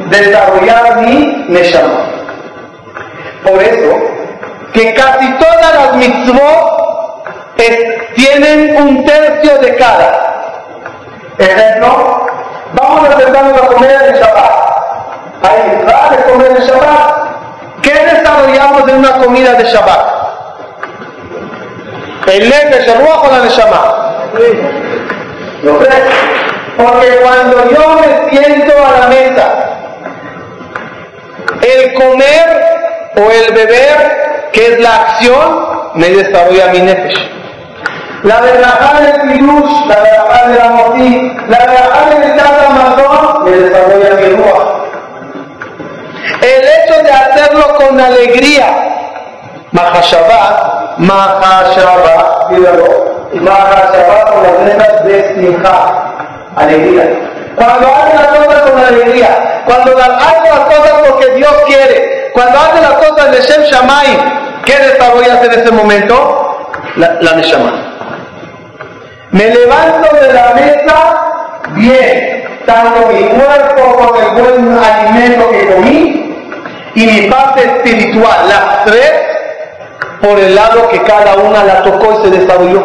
desarrollar 0.09 1.01
mi 1.01 1.45
Neshama. 1.49 2.05
Por 3.43 3.61
eso, 3.61 3.97
que 4.73 4.93
casi 4.93 5.29
todas 5.33 5.75
las 5.75 5.95
mitzvot 5.95 6.81
tienen 8.15 8.77
un 8.77 9.05
tercio 9.05 9.57
de 9.57 9.75
cada. 9.75 10.27
Ejemplo, 11.37 12.30
vamos 12.73 13.09
a 13.09 13.19
sentarnos 13.19 13.61
a 13.61 13.67
comer 13.67 13.91
en 13.91 14.15
Shabbat. 14.15 14.51
Hay 15.43 15.69
mitzvah 15.69 16.09
de 16.09 16.31
comer 16.31 16.51
en 16.51 16.63
Shabbat. 16.63 17.81
¿Qué 17.81 17.93
desarrollamos 17.93 18.87
en 18.89 18.95
una 18.97 19.17
comida 19.17 19.53
de 19.53 19.63
Shabbat? 19.63 20.21
El 22.27 22.49
nefesh, 22.49 22.87
el 22.87 22.97
ruach 22.99 23.23
o 23.23 23.31
la. 23.31 23.81
¿Lo 25.63 25.77
crees? 25.79 26.03
Porque 26.77 27.19
cuando 27.21 27.69
yo 27.69 27.99
me 27.99 28.29
siento 28.29 28.73
a 28.85 28.99
la 28.99 29.07
mesa, 29.07 29.53
el 31.61 31.93
comer 31.93 33.11
o 33.17 33.29
el 33.29 33.53
beber, 33.53 34.49
que 34.53 34.73
es 34.73 34.79
la 34.79 34.95
acción, 34.95 35.91
me 35.95 36.09
desarrolla 36.09 36.67
mi 36.67 36.79
nefesh. 36.79 37.40
La 38.23 38.39
verajá 38.39 39.01
del 39.01 39.21
pirush, 39.21 39.87
la 39.87 39.95
verajá 39.95 40.47
de 40.47 40.59
la 40.59 40.69
motí, 40.69 41.37
la 41.49 41.57
verajá 41.57 42.09
del 42.09 42.37
tata 42.37 42.69
mazón, 42.69 43.43
me 43.45 43.51
desarrolla 43.51 44.15
mi 44.15 44.35
ruach. 44.35 44.81
El 46.41 46.63
hecho 46.63 47.03
de 47.03 47.11
hacerlo 47.11 47.75
con 47.77 47.99
alegría, 47.99 48.67
Mahashabbat, 49.71 50.99
Mahashabbat, 50.99 52.49
dígalo, 52.51 53.29
Mahashabbat 53.33 54.29
con 54.31 54.43
las 54.43 54.65
letras 54.65 55.03
de 55.05 55.35
Simha, 55.35 56.13
alegría. 56.57 57.09
Cuando 57.55 57.87
hace 57.87 58.15
las 58.17 58.27
cosas 58.27 58.69
con 58.69 58.85
alegría, 58.85 59.63
cuando 59.65 59.97
hace 59.97 60.49
las 60.49 60.77
cosas 60.77 60.93
porque 61.09 61.31
Dios 61.37 61.53
quiere, 61.65 62.31
cuando 62.33 62.59
hace 62.59 62.81
las 62.81 62.93
cosas 62.93 63.31
de 63.31 63.41
Shem 63.41 63.63
Shamay, 63.63 64.61
¿qué 64.63 64.77
desarrollas 64.77 65.43
en 65.43 65.51
ese 65.59 65.71
momento? 65.71 66.69
La, 66.97 67.17
la 67.19 67.33
Neshama. 67.33 67.90
Me 69.31 69.47
levanto 69.47 70.13
de 70.13 70.33
la 70.33 70.53
mesa 70.53 71.61
bien, 71.75 72.43
tanto 72.65 73.07
mi 73.07 73.23
cuerpo 73.29 73.95
con 73.95 74.23
el 74.23 74.31
buen 74.31 74.77
alimento 74.77 75.49
que 75.51 75.73
comí 75.73 76.21
y 76.95 77.05
mi 77.05 77.21
parte 77.29 77.61
espiritual, 77.61 78.49
las 78.49 78.83
tres, 78.83 79.11
por 80.21 80.37
el 80.37 80.53
lado 80.53 80.89
que 80.89 81.01
cada 81.03 81.35
una 81.35 81.63
la 81.63 81.81
tocó 81.81 82.19
y 82.19 82.23
se 82.23 82.39
desarrolló. 82.39 82.83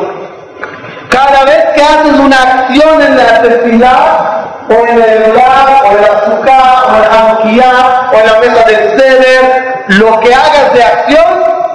Cada 1.08 1.44
vez 1.46 1.64
que 1.74 1.82
haces 1.82 2.12
una 2.12 2.36
acción 2.36 3.02
en 3.02 3.16
la 3.16 3.42
tefilá, 3.42 4.46
o 4.68 4.86
en 4.86 5.02
el 5.02 5.30
lugar, 5.30 5.82
o 5.84 5.90
en 5.90 5.98
el 5.98 6.04
azúcar, 6.04 6.84
o 6.86 6.96
en 6.96 7.04
el 7.04 7.28
anquiyá, 7.28 8.10
o 8.12 8.18
en 8.18 8.26
la 8.26 8.40
mesa 8.40 8.64
del 8.66 9.00
ceder, 9.00 9.84
lo 9.88 10.20
que 10.20 10.32
hagas 10.32 10.72
de 10.74 10.82
acción, 10.84 11.24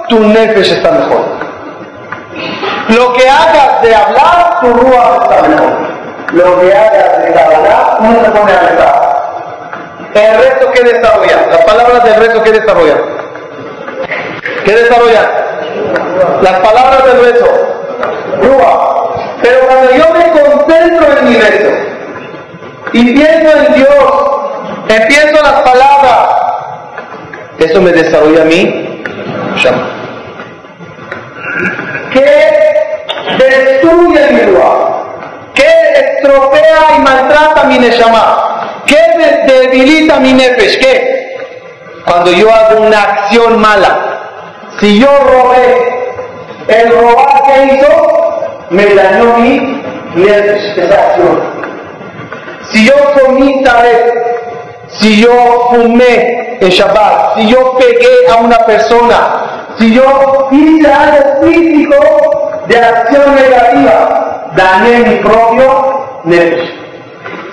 tu 0.08 0.18
nefesh 0.20 0.72
está 0.72 0.92
mejor. 0.92 1.41
Lo 2.88 3.12
que 3.12 3.28
hagas 3.28 3.82
de 3.82 3.94
hablar, 3.94 4.60
tu 4.60 4.72
rúa 4.72 5.20
está 5.22 5.42
mejor. 5.48 5.72
Lo 6.32 6.60
que 6.60 6.74
hagas 6.74 7.22
de 7.22 7.40
hablar, 7.40 7.96
uno 8.00 8.24
se 8.24 8.30
pone 8.30 8.52
a 8.52 8.60
rezar. 8.60 9.12
El 10.14 10.38
resto 10.38 10.72
que 10.72 10.82
desarrolla, 10.82 11.46
las 11.50 11.64
palabras 11.64 12.04
del 12.04 12.14
resto 12.16 12.42
que 12.42 12.52
desarrolla. 12.52 12.96
¿Qué 14.64 14.74
desarrolla? 14.74 15.30
Las 16.42 16.60
palabras 16.60 17.04
del 17.04 17.32
rezo. 17.32 17.46
Rúa. 18.42 19.12
Pero 19.42 19.58
cuando 19.66 19.90
yo 19.92 20.04
me 20.12 20.30
concentro 20.30 21.18
en 21.18 21.28
mi 21.28 21.36
rezo 21.36 21.70
y 22.92 23.14
pienso 23.14 23.56
en 23.56 23.74
Dios, 23.74 24.32
empiezo 24.88 25.42
las 25.42 25.62
palabras, 25.62 26.28
eso 27.58 27.80
me 27.80 27.92
desarrolla 27.92 28.42
a 28.42 28.44
mí. 28.44 29.02
Que 32.12 33.38
destruye 33.38 34.30
mi 34.32 34.40
rúa, 34.42 35.04
que 35.54 35.64
estropea 35.64 36.96
y 36.96 37.00
maltrata 37.00 37.64
mi 37.64 37.78
neshama, 37.78 38.82
que 38.86 39.00
debilita 39.46 40.20
mi 40.20 40.32
nefesh, 40.34 40.78
que 40.78 41.36
cuando 42.04 42.32
yo 42.32 42.52
hago 42.52 42.82
una 42.82 43.02
acción 43.02 43.60
mala, 43.60 43.98
si 44.78 44.98
yo 45.00 45.08
robé, 45.08 45.92
el 46.68 46.90
robar 46.90 47.42
que 47.42 47.74
hizo 47.74 48.66
me 48.70 48.86
dañó 48.94 49.36
mi 49.38 49.82
esa 50.16 50.94
acción. 50.94 51.40
Si 52.70 52.86
yo 52.86 52.94
comí 53.20 53.62
vez, 53.64 54.12
si 54.88 55.22
yo 55.22 55.68
fumé 55.70 56.58
en 56.60 56.68
Shabbat, 56.68 57.36
si 57.36 57.48
yo 57.48 57.76
pegué 57.78 58.28
a 58.30 58.36
una 58.36 58.58
persona, 58.58 59.61
si 59.78 59.94
yo 59.94 60.48
hice 60.50 60.92
algo 60.92 61.46
físico 61.46 61.96
de 62.68 62.78
acción 62.78 63.34
negativa, 63.34 64.50
dañé 64.54 64.98
mi 64.98 65.16
propio 65.16 66.20
nefesh. 66.24 66.82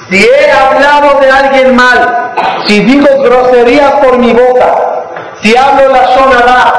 Si 0.09 0.17
he 0.17 0.51
hablado 0.51 1.19
de 1.19 1.29
alguien 1.29 1.75
mal, 1.75 2.33
si 2.65 2.79
digo 2.81 3.07
groserías 3.23 3.91
por 4.03 4.17
mi 4.17 4.33
boca, 4.33 4.75
si 5.41 5.55
hablo 5.55 5.89
la 5.89 6.05
shonara, 6.15 6.73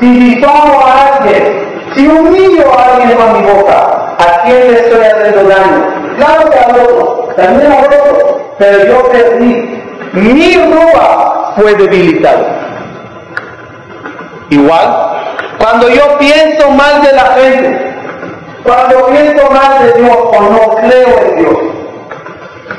si 0.00 0.06
difamo 0.06 0.80
a 0.86 1.16
alguien, 1.16 1.90
si 1.94 2.06
humillo 2.06 2.72
a 2.78 2.94
alguien 2.94 3.18
con 3.18 3.32
mi 3.32 3.48
boca, 3.50 4.14
¿a 4.18 4.42
quién 4.44 4.72
le 4.72 4.80
estoy 4.80 5.04
haciendo 5.04 5.48
daño? 5.48 5.98
Claro 6.16 6.50
que 6.50 6.58
al 6.58 6.80
otro, 6.80 7.28
también 7.36 7.72
al 7.72 7.84
otro, 7.84 8.54
pero 8.58 8.84
yo 8.86 9.08
perdí. 9.10 9.82
Mi 10.12 10.54
ropa 10.72 11.52
fue 11.56 11.74
debilitado. 11.74 12.46
Igual, 14.50 15.56
cuando 15.58 15.88
yo 15.88 16.18
pienso 16.18 16.70
mal 16.70 17.02
de 17.02 17.12
la 17.12 17.24
gente, 17.34 17.94
cuando 18.64 19.06
pienso 19.06 19.50
mal 19.50 19.82
de 19.82 20.02
Dios 20.02 20.16
o 20.16 20.40
no 20.40 20.76
creo 20.76 21.20
en 21.26 21.36
Dios, 21.36 21.58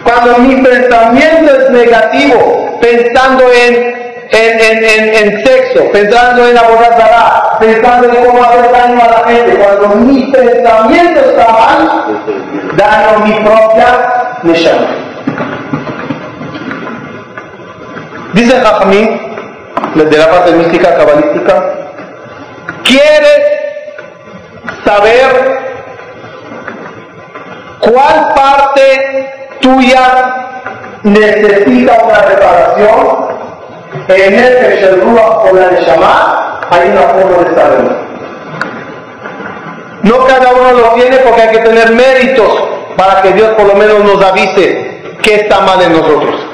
cuando 0.04 0.38
mi 0.40 0.56
pensamiento 0.62 1.56
es 1.56 1.70
negativo, 1.70 2.78
pensando 2.82 3.44
en 3.52 4.00
en, 4.32 4.60
en, 4.60 4.84
en, 4.84 5.16
en, 5.16 5.46
sexo, 5.46 5.92
pensando 5.92 6.48
en 6.48 6.58
abordar 6.58 7.58
pensando 7.60 8.10
en 8.10 8.26
cómo 8.26 8.44
hacer 8.44 8.72
daño 8.72 9.02
a 9.02 9.08
la 9.08 9.28
gente. 9.28 9.58
Cuando 9.58 9.96
mi 9.96 10.32
pensamiento 10.32 11.20
está 11.20 11.48
mal, 11.48 12.22
daño 12.76 13.26
mi 13.26 13.34
propia 13.44 14.40
Neshama. 14.44 14.88
Dice 18.34 18.60
Jajamín, 18.62 19.29
de 19.96 20.18
la 20.18 20.30
parte 20.30 20.52
mística 20.52 20.96
cabalística, 20.96 21.64
¿quieres 22.84 23.42
saber 24.86 25.60
cuál 27.80 28.34
parte 28.36 29.50
tuya 29.62 30.36
necesita 31.04 31.98
una 32.04 32.22
reparación? 32.22 33.30
en 34.08 34.34
el 34.34 34.80
Shadruah 34.82 35.44
o 35.44 35.56
la 35.56 35.72
Neshama 35.72 36.62
hay 36.70 36.90
una 36.90 37.02
forma 37.02 37.38
de 37.44 37.56
saberlo. 37.56 38.10
No 40.04 40.26
cada 40.26 40.52
uno 40.54 40.72
lo 40.74 40.94
tiene 40.94 41.18
porque 41.18 41.42
hay 41.42 41.50
que 41.50 41.60
tener 41.60 41.92
méritos 41.92 42.64
para 42.96 43.22
que 43.22 43.34
Dios 43.34 43.50
por 43.50 43.68
lo 43.68 43.76
menos 43.76 44.04
nos 44.04 44.24
avise 44.24 45.18
qué 45.22 45.36
está 45.36 45.62
mal 45.62 45.82
en 45.82 45.94
nosotros. 45.94 46.49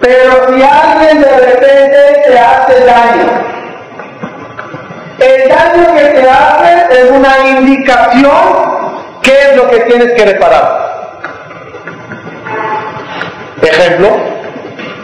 Pero 0.00 0.46
si 0.48 0.62
alguien 0.62 1.20
de 1.20 1.38
repente 1.38 2.22
te 2.26 2.38
hace 2.38 2.84
daño, 2.84 3.30
el 5.18 5.48
daño 5.48 5.94
que 5.96 6.04
te 6.20 6.30
hace 6.30 7.00
es 7.00 7.10
una 7.10 7.48
indicación 7.48 8.32
qué 9.22 9.50
es 9.50 9.56
lo 9.56 9.68
que 9.70 9.80
tienes 9.80 10.12
que 10.12 10.24
reparar. 10.26 10.86
Ejemplo, 13.62 14.36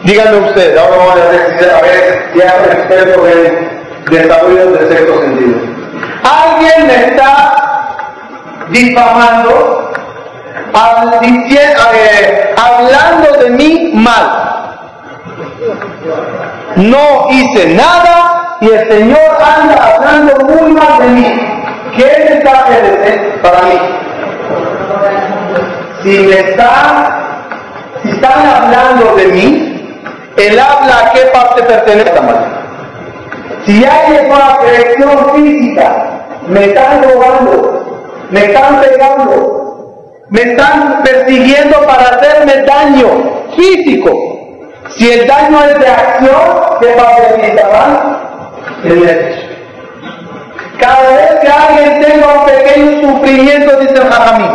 Díganme 0.05 0.49
ustedes, 0.49 0.77
ahora 0.77 0.97
vamos 0.97 1.13
a 1.13 1.15
ver, 1.15 1.71
a 1.71 1.81
ver 1.81 2.31
si 2.33 2.41
hay 2.43 3.47
en 3.47 4.11
desarrollo 4.11 4.73
del 4.73 4.89
sexto 4.89 5.23
sentido. 5.23 5.59
Alguien 6.25 6.87
me 6.89 6.95
está 7.07 7.55
difamando, 8.71 9.93
eh, 11.23 12.55
hablando 12.57 13.45
de 13.45 13.51
mí 13.51 13.93
mal. 13.95 14.52
No 16.83 17.29
hice 17.31 17.75
nada 17.75 18.59
y 18.61 18.67
el 18.69 18.89
Señor 18.91 19.39
anda 19.41 19.95
hablando 19.95 20.35
muy 20.47 20.73
mal 20.73 20.99
de 20.99 21.09
mí. 21.09 21.27
¿Qué 21.97 22.27
mensaje 22.29 22.81
es 23.05 23.41
para 23.41 23.63
mí? 23.63 23.79
Si 26.03 26.19
me 26.19 26.41
están, 26.41 27.07
si 28.03 28.11
están 28.11 28.47
hablando 28.47 29.15
de 29.15 29.27
mí, 29.27 29.97
el 30.37 30.59
habla 30.59 31.07
a 31.07 31.13
qué 31.13 31.21
parte 31.27 31.63
pertenece 31.63 32.11
Si 33.65 33.85
hay 33.85 34.27
una 34.27 34.55
agresión 34.55 35.35
física, 35.37 36.27
me 36.49 36.65
están 36.65 37.03
robando, 37.05 38.11
me 38.31 38.45
están 38.47 38.81
pegando, 38.81 39.95
me 40.31 40.43
están 40.43 41.03
persiguiendo 41.05 41.81
para 41.87 42.17
hacerme 42.17 42.65
daño 42.65 43.09
físico. 43.55 44.32
Si 44.97 45.11
el 45.11 45.27
daño 45.27 45.65
es 45.65 45.79
de 45.79 45.89
acción, 45.89 46.41
¿qué 46.81 46.95
mal? 46.97 48.19
El 48.85 49.07
derecho. 49.07 49.49
Cada 50.79 51.11
vez 51.11 51.41
que 51.41 51.49
alguien 51.49 52.03
tenga 52.03 52.27
un 52.35 52.45
pequeño 52.45 53.13
sufrimiento, 53.13 53.77
dice 53.81 53.95
el 53.95 54.11
Jajamí, 54.11 54.49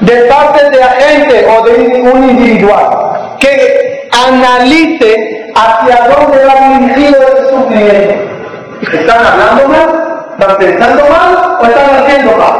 de 0.00 0.16
parte 0.22 0.70
de 0.70 0.82
agente 0.82 1.46
o 1.48 1.64
de 1.66 2.02
un 2.12 2.30
individual, 2.30 3.36
que 3.40 4.08
analice 4.26 5.52
hacia 5.54 6.08
dónde 6.08 6.44
va 6.44 6.78
dirigido 6.78 7.20
ese 7.22 7.50
sufrimiento. 7.50 8.14
¿Están 8.92 9.26
hablando 9.26 9.68
mal? 9.68 10.14
¿Están 10.38 10.56
pensando 10.58 11.04
mal 11.06 11.58
o 11.60 11.64
están 11.64 12.04
haciendo 12.04 12.36
mal? 12.36 12.54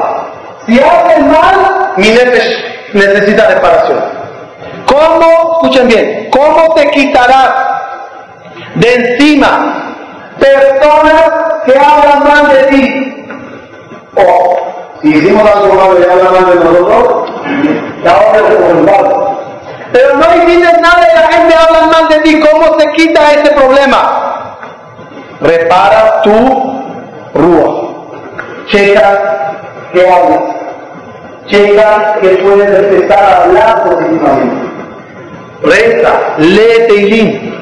Si 0.66 0.80
hacen 0.80 1.30
mal, 1.30 1.92
mi 1.96 2.08
necesita 2.92 3.48
reparación. 3.48 4.23
¿Cómo, 4.86 5.60
escuchen 5.62 5.88
bien, 5.88 6.28
cómo 6.30 6.74
te 6.74 6.90
quitarás 6.90 7.50
de 8.74 8.94
encima 8.94 9.94
personas 10.38 11.22
que 11.64 11.72
hablan 11.78 12.24
mal 12.24 12.48
de 12.48 12.62
ti? 12.64 13.26
O, 14.16 14.56
si 15.02 15.08
hicimos 15.08 15.48
algo 15.48 15.74
malo 15.74 15.98
y 15.98 16.04
hablan 16.04 16.32
mal 16.32 16.58
de 16.58 16.64
nosotros, 16.64 17.30
ahora 18.06 18.42
mal. 18.82 19.38
Pero 19.92 20.16
no 20.16 20.32
entiendes 20.32 20.80
nada 20.80 21.08
y 21.10 21.14
la 21.14 21.32
gente 21.32 21.54
habla 21.54 21.86
mal 21.86 22.08
de 22.08 22.18
ti. 22.20 22.40
¿Cómo 22.40 22.78
se 22.78 22.90
quita 22.92 23.32
ese 23.32 23.52
problema? 23.52 24.56
Repara 25.40 26.22
tu 26.22 26.30
rúa. 27.34 27.94
Checa 28.66 29.52
que 29.92 30.00
hablas. 30.08 30.40
Checa 31.46 32.18
que 32.20 32.28
puedes 32.28 32.92
empezar 32.92 33.22
a 33.22 33.42
hablar 33.44 33.84
positivamente 33.84 34.73
reza, 35.64 36.34
lee 36.38 36.86
Teilim. 36.88 37.54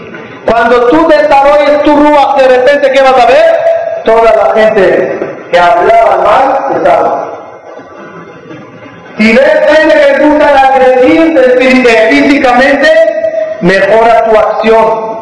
Cuando 0.47 0.89
tú 0.89 1.09
desarrolles 1.09 1.83
tu 1.83 1.97
rúa, 1.97 2.35
de 2.39 2.49
repente, 2.49 2.91
¿qué 2.93 3.03
vas 3.03 3.19
a 3.19 3.27
ver? 3.27 3.61
Toda 4.05 4.33
la 4.35 4.55
gente 4.55 5.19
que 5.51 5.59
hablaba 5.59 6.17
mal 6.25 6.59
se 6.73 6.85
salva. 6.85 7.33
Si 9.19 9.33
ves 9.33 9.61
gente 9.69 9.95
que 9.95 10.25
gusta 10.25 10.69
agredirte 10.69 11.43
físicamente, 12.11 12.89
mejora 13.61 14.25
tu 14.25 14.37
acción. 14.37 15.13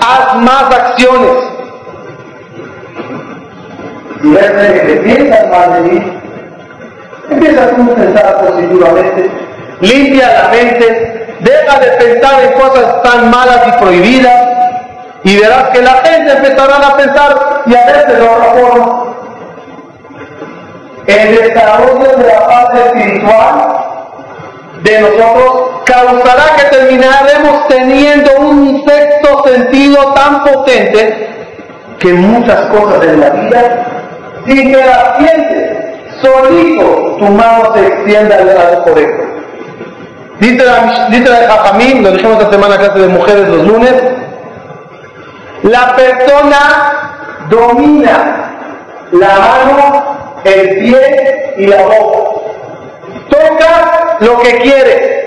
Haz 0.00 0.34
más 0.36 0.64
acciones. 0.74 1.44
Si 4.20 4.28
ves 4.28 4.50
gente 4.50 4.86
que 4.86 4.96
piensa 4.96 5.46
mal 5.48 5.74
de 5.74 5.80
mí, 5.90 6.20
empieza 7.30 7.64
a 7.64 7.94
pensar 7.94 8.46
positivamente, 8.46 9.30
limpia 9.80 10.42
la 10.42 10.48
mente, 10.48 11.25
deja 11.40 11.78
de 11.80 11.86
pensar 11.92 12.42
en 12.42 12.52
cosas 12.52 13.02
tan 13.02 13.30
malas 13.30 13.68
y 13.68 13.72
prohibidas 13.82 14.56
y 15.24 15.38
verás 15.38 15.70
que 15.70 15.82
la 15.82 15.94
gente 16.04 16.32
empezará 16.32 16.76
a 16.76 16.96
pensar 16.96 17.62
y 17.66 17.74
a 17.74 17.86
verse 17.86 18.14
de 18.14 18.22
otra 18.22 18.44
forma. 18.52 19.02
El 21.06 21.36
desarrollo 21.36 22.16
de 22.16 22.26
la 22.26 22.46
paz 22.46 22.74
espiritual 22.74 23.86
de 24.82 25.00
nosotros 25.00 25.80
causará 25.84 26.56
que 26.56 26.76
terminaremos 26.76 27.68
teniendo 27.68 28.30
un 28.40 28.84
sexto 28.86 29.44
sentido 29.44 30.12
tan 30.14 30.44
potente 30.44 31.28
que 31.98 32.12
muchas 32.12 32.66
cosas 32.66 33.04
en 33.04 33.20
la 33.20 33.30
vida, 33.30 33.86
sin 34.46 34.72
que 34.72 34.78
las 34.78 35.18
sientes, 35.18 35.76
solito 36.22 37.16
tu 37.18 37.24
mano 37.24 37.72
se 37.74 37.86
extienda 37.86 38.36
al 38.36 38.46
lado 38.46 38.84
correcto. 38.84 39.25
Dice 40.40 40.64
la, 40.64 41.08
dice 41.10 41.28
la 41.28 41.48
Jajamín, 41.48 42.02
lo 42.02 42.10
dijimos 42.10 42.38
esta 42.38 42.52
semana 42.52 42.76
clase 42.76 42.98
de 42.98 43.08
mujeres 43.08 43.48
los 43.48 43.66
lunes, 43.66 43.94
la 45.62 45.96
persona 45.96 47.46
domina 47.48 48.46
la 49.12 49.28
mano, 49.38 50.40
el 50.44 50.68
pie 50.78 51.54
y 51.56 51.66
la 51.66 51.82
boca. 51.82 52.18
Toca 53.30 54.16
lo 54.20 54.38
que 54.40 54.58
quieres, 54.58 55.24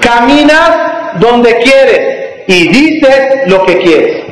caminas 0.00 0.70
donde 1.18 1.56
quieres 1.56 2.44
y 2.46 2.68
dices 2.68 3.46
lo 3.46 3.64
que 3.66 3.78
quieres. 3.78 4.24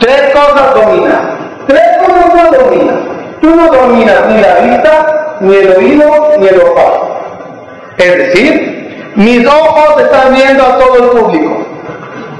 Tres 0.00 0.32
cosas 0.32 0.74
dominas. 0.74 1.20
Tres 1.66 1.82
cosas 1.98 2.34
no 2.34 2.58
dominas. 2.58 2.96
Tú 3.40 3.54
no 3.54 3.68
dominas 3.68 4.26
ni 4.26 4.40
la 4.40 4.54
vista, 4.56 5.36
ni 5.40 5.54
el 5.54 5.76
oído, 5.76 6.32
ni 6.38 6.48
el 6.48 6.60
olfato. 6.60 7.09
Es 8.00 8.16
decir, 8.16 9.12
mis 9.14 9.46
ojos 9.46 10.00
están 10.00 10.34
viendo 10.34 10.64
a 10.64 10.78
todo 10.78 10.96
el 10.96 11.10
público. 11.10 11.66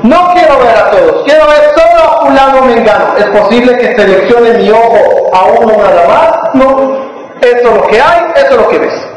No 0.03 0.33
quiero 0.33 0.59
ver 0.59 0.75
a 0.75 0.91
todos, 0.91 1.25
quiero 1.27 1.47
ver 1.49 1.71
solo 1.77 2.03
a 2.03 2.27
fulano 2.27 2.63
mengano. 2.63 3.15
¿Es 3.19 3.27
posible 3.27 3.77
que 3.77 3.95
seleccione 3.95 4.53
mi 4.55 4.71
ojo 4.71 5.31
a 5.35 5.45
uno 5.45 5.77
nada 5.77 6.09
más? 6.09 6.55
No. 6.55 7.11
Eso 7.43 7.57
es 7.57 7.65
lo 7.65 7.87
que 7.89 8.01
hay, 8.01 8.21
eso 8.37 8.51
es 8.51 8.57
lo 8.57 8.69
que 8.69 8.79
ves. 8.79 9.09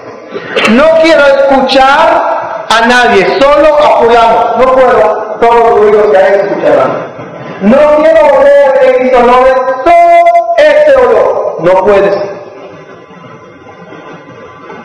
No 0.72 0.84
quiero 1.02 1.26
escuchar 1.26 2.68
a 2.70 2.88
nadie, 2.88 3.40
solo 3.40 3.78
a 3.78 4.00
fulano. 4.00 4.58
No 4.58 4.66
puedo, 4.74 5.38
todos 5.40 5.56
los 5.56 5.80
ruidos 5.80 6.12
que 6.12 6.18
hay 6.18 6.34
escucharán. 6.34 7.14
No 7.62 7.78
quiero 8.02 8.20
oler 8.38 8.98
X 9.00 9.14
olores, 9.14 9.54
solo 9.86 10.58
este 10.58 10.96
olor. 10.98 11.56
No 11.60 11.86
puedes. 11.86 12.33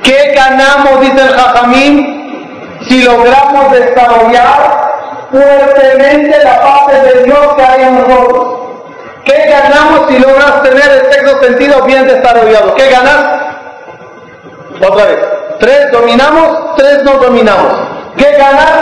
¿Qué 0.03 0.32
ganamos, 0.34 1.01
dice 1.01 1.20
el 1.20 1.30
Jajamín, 1.30 2.78
si 2.88 3.03
logramos 3.03 3.72
desarrollar 3.72 4.88
fuertemente 5.30 6.44
la 6.44 6.61
paz 6.61 7.03
de 7.03 7.24
Dios 7.24 7.55
que 7.57 7.62
hay 7.62 7.82
en 7.82 7.94
nosotros? 7.99 8.59
¿Qué 9.24 9.46
ganamos 9.46 10.09
si 10.09 10.18
logras 10.18 10.62
tener 10.62 10.88
el 10.90 11.12
sexto 11.12 11.44
sentido 11.44 11.82
bien 11.82 12.07
desarrollado? 12.07 12.74
¿Qué 12.74 12.88
ganas? 12.88 13.26
Otra 14.80 15.05
vez. 15.05 15.18
Tres 15.61 15.92
dominamos, 15.92 16.76
tres 16.76 17.03
no 17.05 17.18
dominamos. 17.18 17.74
¿Qué 18.16 18.32
ganas? 18.32 18.72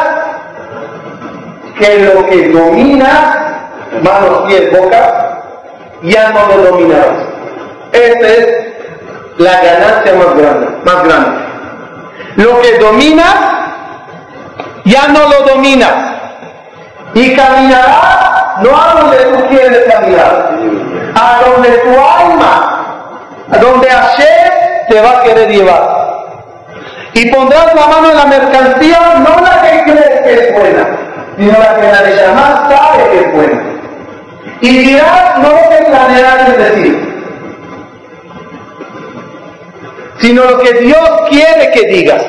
Que 1.80 1.98
lo 1.98 2.26
que 2.26 2.48
domina, 2.48 3.70
manos, 4.02 4.44
pies, 4.46 4.70
boca, 4.70 5.42
ya 6.02 6.30
no 6.30 6.46
lo 6.46 6.70
dominarás. 6.70 7.06
Este 7.92 8.40
es 8.40 8.65
la 9.38 9.60
ganancia 9.60 10.14
más 10.14 10.34
grande, 10.36 10.68
más 10.84 11.04
grande. 11.04 11.38
Lo 12.36 12.60
que 12.60 12.78
dominas, 12.78 13.34
ya 14.84 15.08
no 15.08 15.28
lo 15.28 15.54
dominas. 15.54 15.92
Y 17.14 17.34
caminarás 17.34 18.62
no 18.62 18.70
a 18.70 19.00
donde 19.00 19.16
tú 19.16 19.48
quieres 19.48 19.92
caminar, 19.92 20.50
a 21.14 21.40
donde 21.44 21.68
tu 21.78 21.90
alma, 21.90 23.08
a 23.50 23.58
donde 23.58 23.88
Hashem 23.88 24.86
te 24.88 25.00
va 25.00 25.10
a 25.10 25.22
querer 25.22 25.50
llevar. 25.50 26.06
Y 27.14 27.30
pondrás 27.30 27.74
la 27.74 27.86
mano 27.86 28.10
en 28.10 28.16
la 28.16 28.26
mercancía, 28.26 29.14
no 29.18 29.40
la 29.40 29.62
que 29.62 29.82
crees 29.84 30.20
que 30.22 30.32
es 30.34 30.54
buena, 30.54 30.86
sino 31.38 31.58
la 31.58 31.74
que 31.76 31.92
la 31.92 32.02
de 32.02 32.16
llamar 32.16 32.68
sabe 32.68 33.10
que 33.10 33.20
es 33.20 33.32
buena. 33.32 33.62
Y 34.60 34.78
dirás 34.78 35.38
no 35.38 35.48
lo 35.48 35.70
que 35.70 35.84
planeas 35.84 36.58
decir, 36.58 37.05
sino 40.18 40.44
lo 40.44 40.58
que 40.58 40.72
Dios 40.74 41.10
quiere 41.28 41.70
que 41.72 41.86
digas. 41.88 42.22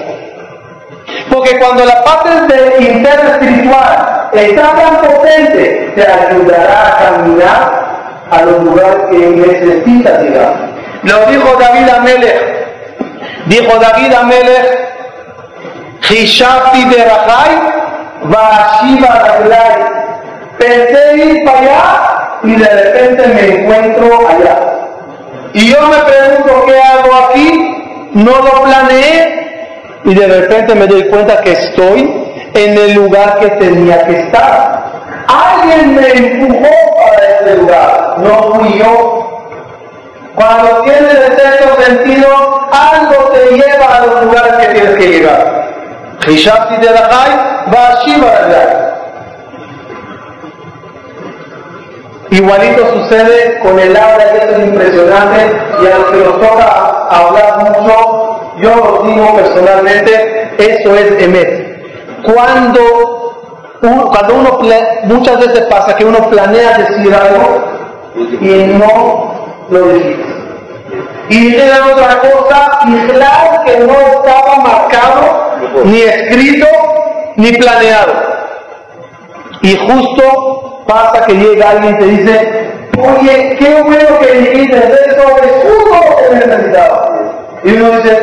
Porque 1.30 1.58
cuando 1.60 1.86
la 1.86 2.04
parte 2.04 2.30
de 2.54 2.84
interna 2.84 3.32
espiritual 3.32 4.30
está 4.34 4.76
tan 4.76 4.98
potente, 5.02 5.92
te 5.96 6.02
ayudará 6.02 6.88
a 6.88 6.98
caminar 6.98 7.88
a 8.32 8.42
los 8.44 8.64
lugares 8.64 8.98
que 9.10 9.18
necesitas 9.18 10.22
llegar. 10.22 10.54
Lo 11.04 11.26
dijo 11.28 11.58
David 11.60 11.90
Amelech. 11.90 12.58
Dijo 13.46 13.80
David 13.80 14.14
Amelech, 14.14 14.88
Hishafti 16.10 16.86
de 16.86 17.06
Rajai, 17.06 17.78
Raglai. 19.00 19.98
Pensé 20.58 21.18
ir 21.18 21.46
para 21.46 21.60
allá 21.60 22.40
y 22.44 22.56
de 22.56 22.68
repente 22.68 23.28
me 23.28 23.62
encuentro 23.62 24.28
allá. 24.28 24.60
Y 25.54 25.72
yo 25.72 25.82
me 25.88 25.98
pregunto, 25.98 26.66
¿qué 26.66 26.80
hago 26.80 27.16
aquí? 27.30 27.77
No 28.14 28.32
lo 28.42 28.64
planeé 28.64 30.00
y 30.04 30.14
de 30.14 30.28
repente 30.28 30.76
me 30.76 30.88
doy 30.88 31.10
cuenta 31.10 31.42
que 31.42 31.52
estoy 31.52 32.28
en 32.54 32.78
el 32.78 32.94
lugar 32.94 33.40
que 33.40 33.50
tenía 33.52 34.06
que 34.06 34.20
estar. 34.22 34.88
Alguien 35.28 35.96
me 35.96 36.08
empujó 36.10 36.70
para 36.96 37.28
ese 37.28 37.58
lugar, 37.58 38.16
no 38.20 38.54
fui 38.54 38.80
yo. 38.80 39.50
Cuando 40.36 40.82
tienes 40.84 41.14
el 41.14 41.38
sexto 41.38 41.82
sentido, 41.82 42.70
algo 42.72 43.32
te 43.32 43.56
lleva 43.56 43.96
a 43.96 44.06
los 44.06 44.26
lugares 44.26 44.54
que 44.54 44.74
tienes 44.74 44.96
que 44.96 45.08
llegar. 45.08 45.68
de 46.26 46.92
la 46.92 47.10
va 47.74 47.88
a 47.88 47.98
Igualito 52.30 52.94
sucede 52.94 53.60
con 53.60 53.80
el 53.80 53.96
habla, 53.96 54.26
y 54.34 54.38
eso 54.38 54.58
es 54.58 54.68
impresionante, 54.68 55.62
y 55.82 55.88
a 55.88 55.98
los 55.98 56.06
que 56.12 56.18
nos 56.18 56.42
toca 56.42 56.97
hablar 57.10 57.60
mucho, 57.60 58.54
yo 58.58 58.76
lo 58.76 59.04
digo 59.08 59.36
personalmente, 59.36 60.52
eso 60.58 60.96
es 60.96 61.24
Emet. 61.24 62.24
Cuando 62.24 63.28
cuando 63.80 64.34
uno, 64.36 64.60
muchas 65.04 65.40
veces 65.40 65.62
pasa 65.70 65.96
que 65.96 66.06
uno 66.06 66.30
planea 66.30 66.78
decir 66.78 67.14
algo 67.14 67.60
y 68.42 68.74
no 68.74 69.34
lo 69.70 69.88
dice. 69.90 70.18
Y 71.30 71.52
dice 71.52 71.72
otra 71.82 72.20
cosa, 72.22 72.80
y 72.88 73.08
claro 73.08 73.64
que 73.66 73.80
no 73.80 73.94
estaba 73.94 74.56
marcado, 74.64 75.84
ni 75.84 76.02
escrito, 76.02 76.68
ni 77.36 77.52
planeado. 77.54 78.14
Y 79.62 79.76
justo 79.76 80.84
pasa 80.88 81.26
que 81.26 81.34
llega 81.34 81.72
alguien 81.72 81.96
y 81.96 82.00
te 82.00 82.06
dice, 82.06 82.72
oye, 82.98 83.56
qué 83.60 83.82
bueno 83.84 84.20
que 84.20 84.32
dijiste 84.34 84.78
eso, 84.78 85.38
es 85.44 85.52
justo 85.64 86.00
lo 86.10 86.30
que 86.30 86.46
necesitaba. 86.46 87.10
Y 87.64 87.72
uno 87.74 87.92
dice, 87.98 88.20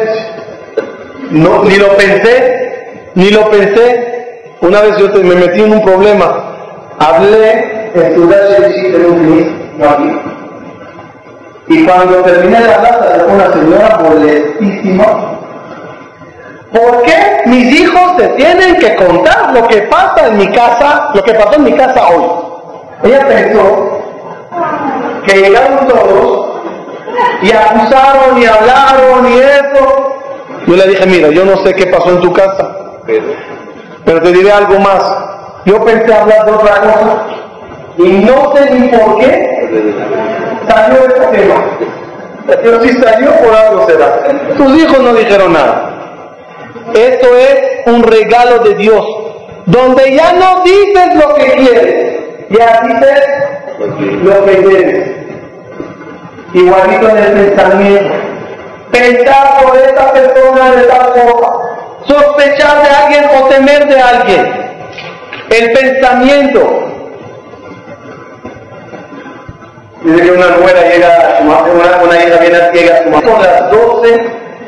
no, 1.31 1.65
ni 1.65 1.77
lo 1.77 1.97
pensé, 1.97 3.11
ni 3.15 3.31
lo 3.31 3.51
pensé. 3.51 4.45
Una 4.61 4.81
vez 4.81 4.97
yo 4.99 5.09
me 5.23 5.35
metí 5.35 5.63
en 5.63 5.73
un 5.73 5.85
problema. 5.85 6.55
Hablé 6.99 7.91
en 7.95 8.15
Ciudad 8.15 8.49
de 8.49 9.07
un 9.07 9.75
no 9.79 9.91
aquí. 9.91 10.11
Y 11.69 11.85
cuando 11.85 12.17
terminé 12.23 12.61
la 12.61 12.75
hablar, 12.75 13.27
una 13.29 13.53
señora 13.53 13.99
molestísima. 14.03 15.39
¿Por 16.73 17.03
qué 17.03 17.43
mis 17.47 17.81
hijos 17.81 18.17
te 18.17 18.29
tienen 18.31 18.77
que 18.77 18.97
contar 18.97 19.55
lo 19.55 19.67
que 19.69 19.83
pasa 19.83 20.27
en 20.29 20.39
mi 20.39 20.49
casa, 20.49 21.11
lo 21.15 21.23
que 21.23 21.35
pasó 21.35 21.55
en 21.55 21.65
mi 21.65 21.73
casa 21.73 22.09
hoy? 22.09 22.25
Ella 23.05 23.27
pensó 23.29 23.94
que 25.27 25.41
llegaron 25.41 25.87
todos 25.89 26.47
y 27.43 27.53
acusaron 27.53 28.39
y 28.41 28.47
hablaron 28.47 29.33
y 29.33 29.39
eso. 29.39 30.11
Yo 30.67 30.77
le 30.77 30.89
dije, 30.89 31.07
mira, 31.07 31.29
yo 31.29 31.45
no 31.45 31.57
sé 31.59 31.75
qué 31.75 31.87
pasó 31.87 32.11
en 32.11 32.21
tu 32.21 32.33
casa, 32.33 32.77
pero 34.05 34.23
te 34.23 34.33
diré 34.33 34.51
algo 34.51 34.79
más. 34.79 35.03
Yo 35.65 35.83
pensé 35.85 36.13
hablar 36.13 36.45
de 36.45 36.53
otra 36.53 36.81
cosa 36.81 37.27
y 37.99 38.03
no 38.03 38.53
sé 38.55 38.71
ni 38.71 38.89
por 38.89 39.19
qué 39.19 39.95
salió 40.69 41.07
este 41.07 41.39
tema. 41.39 41.55
Pero 42.47 42.83
si 42.83 42.91
salió 42.95 43.31
por 43.37 43.55
algo 43.55 43.87
será. 43.87 44.23
Tus 44.57 44.77
hijos 44.77 45.01
no 45.01 45.15
dijeron 45.15 45.53
nada. 45.53 45.91
Esto 46.93 47.27
es 47.37 47.87
un 47.87 48.03
regalo 48.03 48.59
de 48.59 48.75
Dios, 48.75 49.05
donde 49.67 50.15
ya 50.15 50.33
no 50.35 50.63
dices 50.63 51.15
lo 51.17 51.35
que 51.35 51.53
quieres, 51.53 52.21
ya 52.51 52.83
dices 52.87 53.44
lo 53.79 54.45
que 54.45 54.63
quieres 54.63 55.25
igualito 56.55 57.09
en 57.09 57.19
el 57.19 57.33
pensamiento. 57.33 58.15
Pensar 58.93 59.65
por 59.65 59.77
esta 59.77 60.13
persona 60.13 60.71
de 60.71 60.83
tal 60.85 61.13
forma, 61.15 61.53
sospechar 62.07 62.83
de 62.83 62.91
alguien 62.91 63.25
o 63.37 63.49
temer 63.49 63.89
de 63.89 64.01
alguien. 64.01 64.65
El 65.51 65.73
pensamiento. 65.73 66.91
Dice 70.03 70.23
que 70.23 70.31
una 70.31 70.49
nuera 70.57 70.81
llega 70.83 71.09
a 71.09 71.39
su 71.39 71.45
madre, 71.45 71.73
una, 71.73 72.03
una 72.05 72.25
hija 72.25 72.37
viene 72.39 72.59
llega 72.73 72.95
a 72.95 73.03
su 73.03 73.11
madre. 73.11 73.27
Son 73.27 73.43
las 73.43 73.71
12 73.71 74.27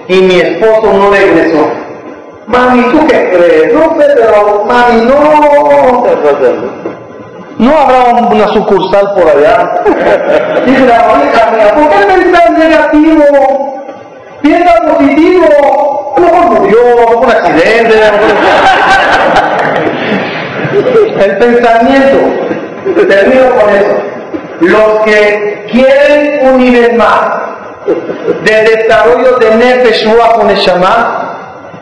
y 0.08 0.20
mi 0.22 0.40
esposo 0.40 0.92
no 0.92 1.10
regresó. 1.10 1.70
Mami, 2.46 2.82
¿tú 2.90 3.06
qué 3.06 3.30
crees? 3.30 3.72
No 3.74 3.96
sé, 4.00 4.06
pero 4.14 4.64
mami, 4.64 5.02
no. 5.02 6.95
¿No 7.58 7.72
habrá 7.74 8.12
una 8.12 8.48
sucursal 8.48 9.14
por 9.14 9.28
allá? 9.28 9.82
Dice 10.66 10.86
la 10.86 11.50
mía, 11.52 11.74
¿por 11.74 11.88
qué 11.88 11.96
pensar 12.06 12.50
negativo? 12.50 13.82
Piensa 14.42 14.74
positivo. 14.82 16.14
A 16.16 16.20
lo 16.20 16.26
mejor 16.26 16.60
murió, 16.60 16.78
un 17.18 17.30
accidente. 17.30 17.94
El 21.18 21.38
pensamiento, 21.38 22.18
termino 23.08 23.50
con 23.56 23.70
eso. 23.70 23.96
Los 24.60 25.04
que 25.04 25.66
quieren 25.72 26.46
un 26.46 26.58
nivel 26.58 26.94
más 26.96 27.20
de 28.44 28.62
desarrollo 28.62 29.38
de 29.38 29.54
Nefesh 29.54 30.06
Ruach 30.12 30.36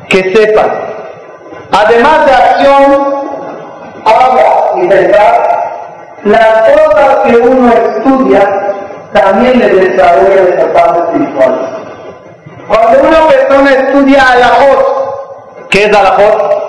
que 0.09 0.35
sepan, 0.35 0.71
además 1.73 2.27
de 2.27 2.33
acción, 2.33 3.24
habla 4.05 4.83
y 4.83 4.89
pensar, 4.89 5.65
las 6.25 6.71
cosas 6.71 7.17
que 7.25 7.37
uno 7.37 7.73
estudia 7.73 8.65
también 9.13 9.59
le 9.59 9.69
desarrolla 9.69 10.43
esa 10.55 10.73
parte 10.73 11.01
espiritual. 11.01 11.75
Cuando 12.67 13.09
una 13.09 13.29
persona 13.29 13.71
estudia 13.73 14.33
alajot, 14.33 15.69
¿qué 15.71 15.85
es 15.85 15.97
alajot? 15.97 16.65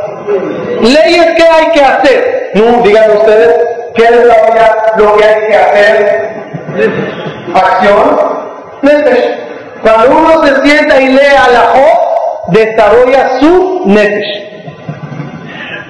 Leyes 0.82 1.36
que 1.36 1.44
hay 1.44 1.72
que 1.72 1.82
hacer. 1.82 2.52
No, 2.56 2.82
digan 2.84 3.12
ustedes, 3.12 3.66
¿qué 3.96 4.04
desarrolla 4.04 4.76
lo 4.98 5.16
que 5.18 5.24
hay 5.24 5.48
que 5.48 5.56
hacer? 5.56 6.36
Acción. 7.54 8.36
Cuando 9.82 10.18
uno 10.18 10.46
se 10.46 10.62
sienta 10.68 11.00
y 11.00 11.08
lee 11.10 11.36
alajot, 11.48 12.50
desarrolla 12.50 13.40
su 13.40 13.84
nefesh. 13.86 14.55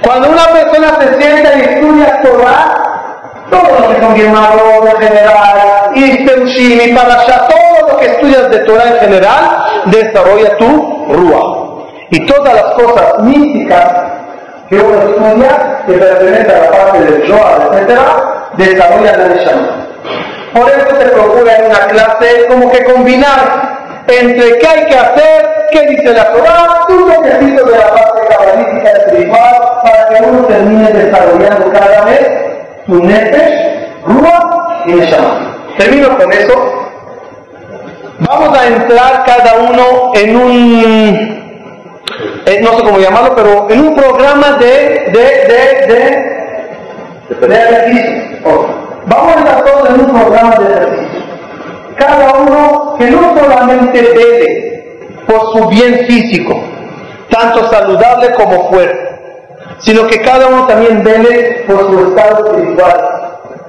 Cuando 0.03 0.29
una 0.29 0.45
persona 0.47 0.99
se 0.99 1.21
sienta 1.21 1.57
y 1.57 1.61
estudia 1.61 2.21
Torah, 2.21 2.95
todo 3.49 3.79
lo 3.79 3.89
que 3.89 4.01
son 4.01 4.15
Gemaro 4.15 4.85
en 4.85 5.07
general, 5.07 5.91
y 5.95 6.25
Peushim 6.25 6.81
y 6.81 6.93
Parashat, 6.93 7.49
todo 7.49 7.91
lo 7.91 7.97
que 7.97 8.05
estudias 8.07 8.49
de 8.49 8.59
Torah 8.59 8.87
en 8.87 8.99
general, 8.99 9.65
desarrolla 9.85 10.57
tu 10.57 11.05
Ruach. 11.09 11.65
Y 12.11 12.25
todas 12.25 12.53
las 12.53 12.73
cosas 12.73 13.19
místicas 13.19 13.85
que 14.69 14.75
uno 14.75 14.99
estudia, 14.99 15.83
que 15.85 15.93
pertenecen 15.93 16.51
a 16.51 16.59
la 16.59 16.71
parte 16.71 16.99
del 16.99 17.27
Zohar, 17.27 17.69
etc., 17.73 17.99
desarrolla 18.57 19.17
la 19.17 19.27
Neshama. 19.27 19.85
Por 20.53 20.69
eso 20.69 20.87
se 20.99 21.07
procura 21.09 21.55
en 21.57 21.65
una 21.65 21.79
clase 21.87 22.45
como 22.47 22.71
que 22.71 22.83
combinar 22.85 23.75
entre 24.07 24.57
qué 24.59 24.67
hay 24.67 24.85
que 24.85 24.97
hacer, 24.97 25.67
qué 25.71 25.81
dice 25.87 26.13
la 26.13 26.31
Torah, 26.31 26.85
un 26.89 27.11
toquecito 27.11 27.65
de 27.65 27.77
la 27.77 27.93
parte 27.93 28.21
cabalística 28.29 28.89
espiritual, 28.91 29.64
para 29.85 30.09
que 30.09 30.23
uno 30.23 30.39
termine 30.45 30.89
desarrollando 30.89 31.71
cada 31.71 32.05
vez 32.05 32.27
tu 32.87 33.03
nefesh, 33.03 33.53
Ruach 34.07 34.87
y 34.87 34.93
Neshama. 34.93 35.55
Termino 35.77 36.17
con 36.17 36.31
eso. 36.33 36.53
Vamos 38.19 38.57
a 38.57 38.67
entrar 38.67 39.23
cada 39.25 39.53
uno 39.69 40.11
en 40.15 40.35
un, 40.35 41.55
eh, 42.45 42.59
no 42.63 42.77
sé 42.77 42.83
cómo 42.83 42.97
llamarlo, 42.97 43.35
pero 43.35 43.69
en 43.69 43.79
un 43.81 43.95
programa 43.95 44.57
de, 44.57 45.11
de, 45.13 45.25
de, 45.51 45.93
de, 47.37 47.47
de 47.47 47.55
ejercicio. 47.55 48.67
Vamos 49.05 49.35
a 49.35 49.39
entrar 49.39 49.63
todos 49.65 49.89
en 49.89 49.99
un 50.01 50.07
programa 50.07 50.55
de 50.55 50.65
ejercicio. 50.65 51.19
Cada 51.97 52.33
uno 52.39 52.95
que 52.97 53.11
no 53.11 53.37
solamente 53.37 54.01
debe 54.01 55.21
por 55.27 55.51
su 55.51 55.67
bien 55.67 56.05
físico, 56.07 56.59
tanto 57.29 57.69
saludable 57.69 58.31
como 58.33 58.69
fuerte, 58.69 59.04
sino 59.79 60.07
que 60.07 60.21
cada 60.21 60.47
uno 60.47 60.67
también 60.67 61.03
vele 61.03 61.63
por 61.67 61.79
su 61.89 62.07
estado 62.07 62.47
espiritual. 62.47 63.15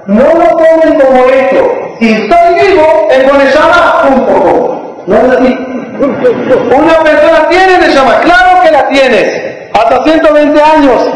No 0.05 0.23
lo 0.23 0.47
tomen 0.55 0.99
como 0.99 1.25
hecho. 1.25 1.69
Si 1.99 2.13
estoy 2.13 2.69
vivo, 2.69 3.07
el 3.11 3.29
Boneshama, 3.29 4.01
punto 4.03 5.03
No 5.07 5.15
es 5.15 5.23
así. 5.23 5.57
Una 5.99 7.03
persona 7.03 7.49
tiene 7.49 7.79
Neshama, 7.79 8.19
claro 8.19 8.61
que 8.63 8.71
la 8.71 8.87
tienes, 8.87 9.71
hasta 9.73 10.03
120 10.03 10.61
años. 10.61 11.09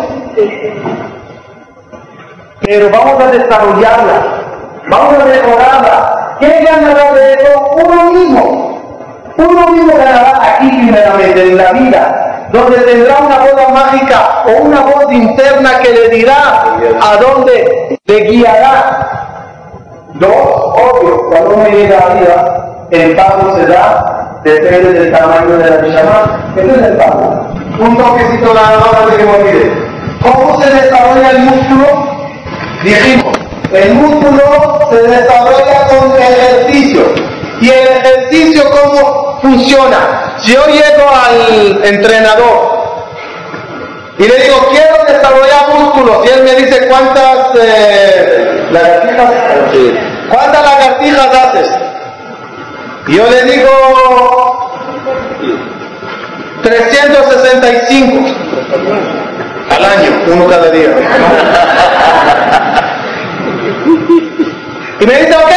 Pero 2.62 2.90
vamos 2.90 3.24
a 3.24 3.28
desarrollarla, 3.28 4.42
vamos 4.90 5.14
a 5.20 5.26
mejorarla. 5.26 6.38
¿Qué 6.40 6.66
ganará 6.68 7.14
de 7.14 7.34
eso? 7.34 7.72
Uno 7.76 8.12
mismo. 8.12 8.82
Uno 9.38 9.68
mismo 9.68 9.94
ganará 9.96 10.56
aquí 10.56 10.68
primeramente 10.70 11.44
en 11.44 11.58
la 11.58 11.72
vida 11.74 12.31
donde 12.52 12.78
tendrá 12.80 13.20
una 13.20 13.40
boda 13.40 13.70
mágica 13.70 14.44
o 14.46 14.64
una 14.64 14.82
voz 14.82 15.12
interna 15.12 15.80
que 15.80 15.94
le 15.94 16.10
dirá 16.10 16.78
a 17.02 17.18
dónde 17.18 17.98
le 18.06 18.20
guiará. 18.24 19.08
Dos, 20.16 20.30
obvio, 20.30 21.30
cuando 21.30 21.56
uno 21.56 21.70
llega 21.70 21.98
a 21.98 22.10
la 22.10 22.16
vida, 22.16 22.88
el 22.92 23.16
pago 23.16 23.56
se 23.56 23.66
da, 23.66 24.40
depende 24.44 24.94
del 24.94 25.12
tamaño 25.12 25.58
de 25.58 25.70
la 25.70 25.82
Neshama. 25.82 26.54
Ese 26.58 26.72
es 26.72 26.88
el 26.88 26.98
pago. 26.98 27.48
Un 27.80 27.98
toquecito 27.98 28.54
más 28.54 29.12
de 29.12 29.18
que 29.18 29.24
me 29.24 29.32
olvide. 29.32 29.92
¿Cómo 30.22 30.62
se 30.62 30.70
desarrolla 30.70 31.32
el 31.32 31.40
músculo? 31.40 31.88
Dijimos, 32.84 33.38
el 33.74 33.94
músculo 33.94 34.80
se 34.92 35.02
desarrolla 35.04 35.88
con 35.88 36.12
ejercicio. 36.20 37.31
¿Y 37.62 37.70
el 37.70 37.88
ejercicio 37.88 38.70
cómo 38.72 39.40
funciona? 39.40 40.34
Si 40.40 40.52
yo 40.52 40.66
llego 40.66 41.10
al 41.10 41.86
entrenador 41.86 42.82
y 44.18 44.24
le 44.24 44.36
digo, 44.40 44.68
quiero 44.72 45.06
desarrollar 45.08 45.70
músculos, 45.76 46.26
y 46.26 46.30
él 46.30 46.44
me 46.44 46.56
dice, 46.56 46.88
¿cuántas 46.88 47.50
eh, 47.60 48.68
lagartijas? 48.72 49.32
¿Cuántas 50.30 50.64
lagartijas 50.64 51.36
haces? 51.36 51.70
Y 53.08 53.16
yo 53.16 53.30
le 53.30 53.44
digo, 53.44 53.70
365. 56.64 58.26
Al 59.70 59.86
año, 59.86 60.34
uno 60.34 60.48
cada 60.48 60.70
día. 60.70 60.90
Y 65.00 65.06
me 65.08 65.14
dice, 65.14 65.36
ok, 65.36 65.52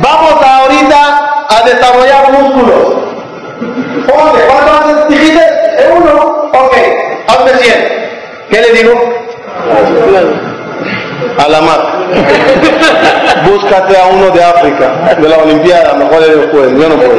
vamos 0.00 0.42
ahorita 0.42 1.17
a 1.48 1.62
desarrollar 1.62 2.32
músculos. 2.32 3.08
Oye, 4.06 4.44
¿cuánto 4.46 4.72
haces? 4.72 5.08
Dijiste, 5.08 5.40
es 5.78 5.86
uno. 5.96 6.50
Ok, 6.52 6.76
hazme 7.26 7.50
100. 7.58 7.98
¿Qué 8.50 8.60
le 8.60 8.72
digo? 8.72 8.92
A 11.38 11.48
la 11.48 11.60
mar. 11.60 11.98
Búscate 13.44 13.96
a 13.98 14.06
uno 14.06 14.30
de 14.30 14.42
África, 14.42 15.14
de 15.18 15.28
la 15.28 15.38
Olimpiada, 15.38 15.94
mejor 15.94 16.22
él 16.22 16.48
puede, 16.50 16.78
yo 16.80 16.88
no 16.88 16.96
puedo. 16.96 17.14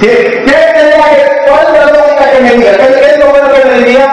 ¿Qué, 0.00 0.42
qué, 0.46 0.72
¿Cuál 1.46 1.66
es 1.66 1.72
la 1.72 1.92
lógica 1.92 2.30
que 2.32 2.40
me 2.40 2.50
diga? 2.52 2.76
¿Qué, 2.76 3.12
es 3.12 3.18
lo 3.18 3.26
bueno 3.26 3.52
que 3.52 3.64
me 3.64 3.78
diría? 3.78 4.06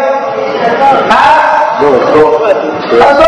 Ah, 1.09 1.79
dos, 1.81 2.13
dos. 2.13 3.01
¿A 3.01 3.13
dos? 3.13 3.27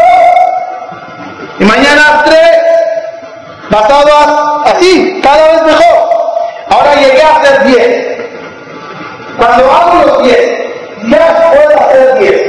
Y 1.59 1.63
mañana 1.65 2.23
tres, 2.25 2.70
basado 3.71 4.63
así, 4.65 5.19
cada 5.23 5.47
vez 5.47 5.63
mejor. 5.63 6.09
Ahora 6.69 6.95
llegué 6.95 7.23
a 7.23 7.37
hacer 7.37 7.63
diez. 7.63 8.17
Cuando 9.37 9.71
hago 9.71 10.05
los 10.05 10.23
diez, 10.23 10.49
ya 11.09 11.51
puedo 11.51 11.79
hacer 11.79 12.19
diez. 12.19 12.41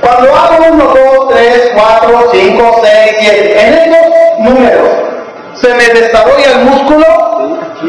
Cuando 0.00 0.34
hago 0.34 0.64
uno, 0.70 0.84
dos, 0.84 1.28
tres, 1.28 1.70
cuatro, 1.74 2.28
cinco, 2.32 2.80
seis, 2.82 3.16
siete, 3.18 3.66
en 3.66 3.74
estos 3.74 4.38
números, 4.40 4.88
¿se 5.54 5.74
me 5.74 5.86
desarrolla 6.00 6.52
el 6.52 6.64
músculo? 6.64 7.06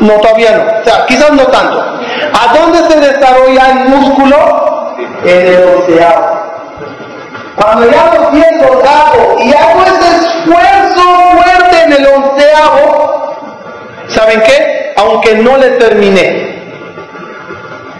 No, 0.01 0.13
todavía 0.15 0.51
no. 0.51 0.81
O 0.81 0.83
sea, 0.83 1.05
quizás 1.05 1.31
no 1.31 1.43
tanto. 1.47 1.79
¿A 1.79 2.53
dónde 2.53 2.79
se 2.89 2.99
desarrolla 2.99 3.69
el 3.69 3.89
músculo? 3.89 4.95
En 5.23 5.47
el 5.47 5.63
onceavo. 5.63 6.45
Cuando 7.55 7.89
ya 7.89 8.13
los 8.13 8.31
diez 8.33 8.51
los 8.61 8.83
hago 8.83 9.39
y 9.39 9.53
hago 9.53 9.81
ese 9.83 10.25
esfuerzo 10.25 11.01
fuerte 11.35 11.64
en 11.85 11.93
el 11.93 12.07
onceavo, 12.07 13.35
¿saben 14.07 14.41
qué? 14.41 14.93
Aunque 14.97 15.35
no 15.35 15.57
le 15.57 15.69
terminé. 15.71 16.55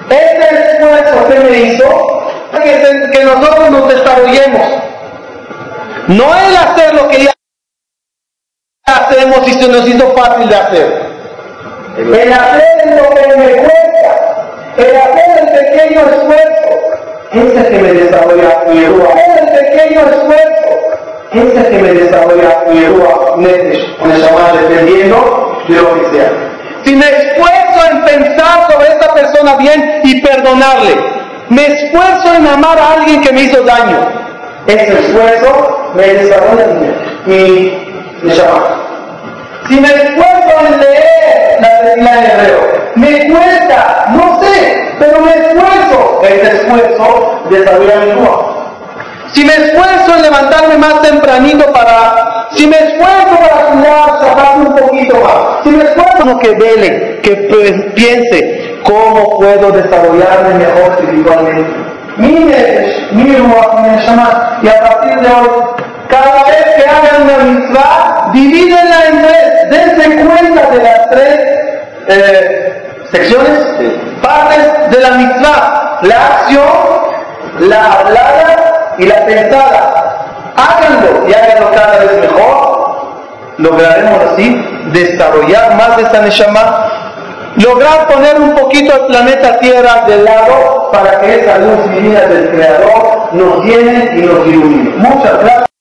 Este 0.09 0.73
esfuerzo 0.73 1.27
que 1.27 1.39
me 1.39 1.57
hizo 1.59 2.15
que, 2.63 3.09
que 3.11 3.23
nosotros 3.23 3.71
nos 3.71 3.87
desarrollemos. 3.89 4.67
No 6.07 6.25
el 6.35 6.55
hacer 6.55 6.93
lo 6.93 7.07
que 7.07 7.25
ya 7.25 7.33
hacemos 8.85 9.47
y 9.47 9.53
se 9.53 9.67
nos 9.67 9.87
hizo 9.87 10.15
fácil 10.15 10.47
de 10.47 10.55
hacer. 10.55 11.05
El 11.97 12.33
hacer 12.33 13.01
lo 13.01 13.09
que 13.09 13.37
me 13.37 13.51
cuesta. 13.55 14.55
El 14.77 14.95
hacer 14.95 15.39
el 15.39 15.47
pequeño 15.47 16.01
esfuerzo. 16.01 16.55
Ese 17.33 17.69
que 17.69 17.79
me 17.79 17.93
desarrolla 17.93 18.49
Hacer 18.49 19.39
el 19.39 19.65
pequeño 19.65 20.01
esfuerzo. 20.01 21.04
Ese 21.35 21.69
que 21.69 21.77
me 21.79 21.93
desarrolla 21.93 22.63
mi 22.71 22.85
Rúa. 22.85 23.35
Me 23.37 23.49
llama 23.51 24.53
dependiendo 24.61 25.61
de 25.67 25.75
lo 25.75 25.93
que 25.95 26.17
sea. 26.17 26.31
Si 26.85 26.95
me 26.95 27.05
esfuerzo 27.09 27.91
en 27.91 28.01
pensar 28.03 28.71
sobre 28.71 28.87
esta 28.87 29.13
persona 29.13 29.57
bien 29.57 30.01
y 30.03 30.21
perdonarle, 30.21 30.95
me 31.49 31.65
esfuerzo 31.65 32.33
en 32.35 32.47
amar 32.47 32.79
a 32.79 32.93
alguien 32.93 33.21
que 33.21 33.33
me 33.33 33.41
hizo 33.41 33.63
daño. 33.63 33.97
Ese 34.67 34.93
esfuerzo 34.93 35.91
me 35.93 36.03
desarrolla 36.03 36.67
mi 37.25 37.85
llama. 38.23 38.81
Si 39.67 39.79
me 39.81 39.87
esfuerzo 39.87 40.67
en 40.67 40.79
leer 40.79 41.59
la 41.59 41.81
Biblia 41.81 42.13
en 42.13 42.39
hebreo, 42.39 42.59
me 42.95 43.33
cuesta, 43.33 44.05
no 44.11 44.39
sé, 44.41 44.95
pero 44.99 45.19
me 45.19 45.31
esfuerzo. 45.31 46.21
Ese 46.23 46.55
esfuerzo 46.55 47.41
desarrolla 47.49 47.95
mi 47.97 48.05
lengua. 48.05 48.54
Si 49.35 49.43
me 49.43 49.53
esfuerzo 49.53 50.15
en 50.15 50.21
levantarme 50.21 50.77
más 50.77 51.01
tempranito 51.01 51.65
para, 51.73 52.47
si 52.51 52.65
me 52.67 52.77
esfuerzo 52.77 53.37
para 53.37 53.65
cuidar, 53.65 54.21
sacar 54.21 54.59
un 54.59 54.73
poquito 54.73 55.17
más, 55.17 55.61
si 55.61 55.71
me 55.71 55.83
esfuerzo 55.83 56.39
que 56.39 56.55
vele, 56.55 57.19
que 57.21 57.35
piense, 57.95 58.79
¿cómo 58.85 59.37
puedo 59.37 59.71
desarrollarme 59.71 60.53
mejor 60.53 60.93
espiritualmente? 60.97 61.69
Mire, 62.15 63.09
mire, 63.11 63.39
llama, 64.07 64.59
y 64.63 64.69
a 64.69 64.79
partir 64.79 65.19
de 65.19 65.27
hoy, 65.27 65.49
cada 66.07 66.43
vez 66.45 66.65
que 66.77 66.89
hagan 66.89 67.23
una 67.23 67.37
mitzvah, 67.43 68.29
divídenla 68.31 69.05
en 69.05 69.21
tres, 69.21 69.69
dense 69.69 70.25
cuenta 70.25 70.69
de 70.69 70.81
las 70.81 71.09
tres 71.09 71.39
eh, 72.07 72.83
secciones, 73.11 73.59
partes 74.21 74.91
de 74.91 75.01
la 75.01 75.11
mitzvah, 75.11 75.99
la 76.03 76.27
acción, 76.27 76.61
la 77.59 77.91
hablada 77.91 78.64
y 78.97 79.05
la 79.05 79.25
pensada. 79.25 80.53
Háganlo 80.55 81.27
y 81.27 81.33
háganlo 81.33 81.71
cada 81.71 81.99
vez 81.99 82.19
mejor. 82.21 82.75
Lograremos 83.57 84.19
así 84.31 84.65
desarrollar 84.91 85.75
más 85.75 85.97
de 85.97 86.03
esta 86.03 86.21
Neshama. 86.21 86.91
Lograr 87.57 88.07
poner 88.07 88.39
un 88.39 88.53
poquito 88.53 88.93
el 88.93 89.07
planeta 89.07 89.59
Tierra 89.59 90.03
de 90.07 90.17
lado 90.23 90.89
para 90.91 91.21
que 91.21 91.39
esa 91.39 91.57
luz 91.59 91.89
divina 91.89 92.21
del 92.21 92.49
Creador 92.49 93.33
nos 93.33 93.63
llene 93.63 94.11
y 94.17 94.21
nos 94.21 94.45
ilumine. 94.45 94.93
Muchas 94.97 95.39
gracias. 95.39 95.74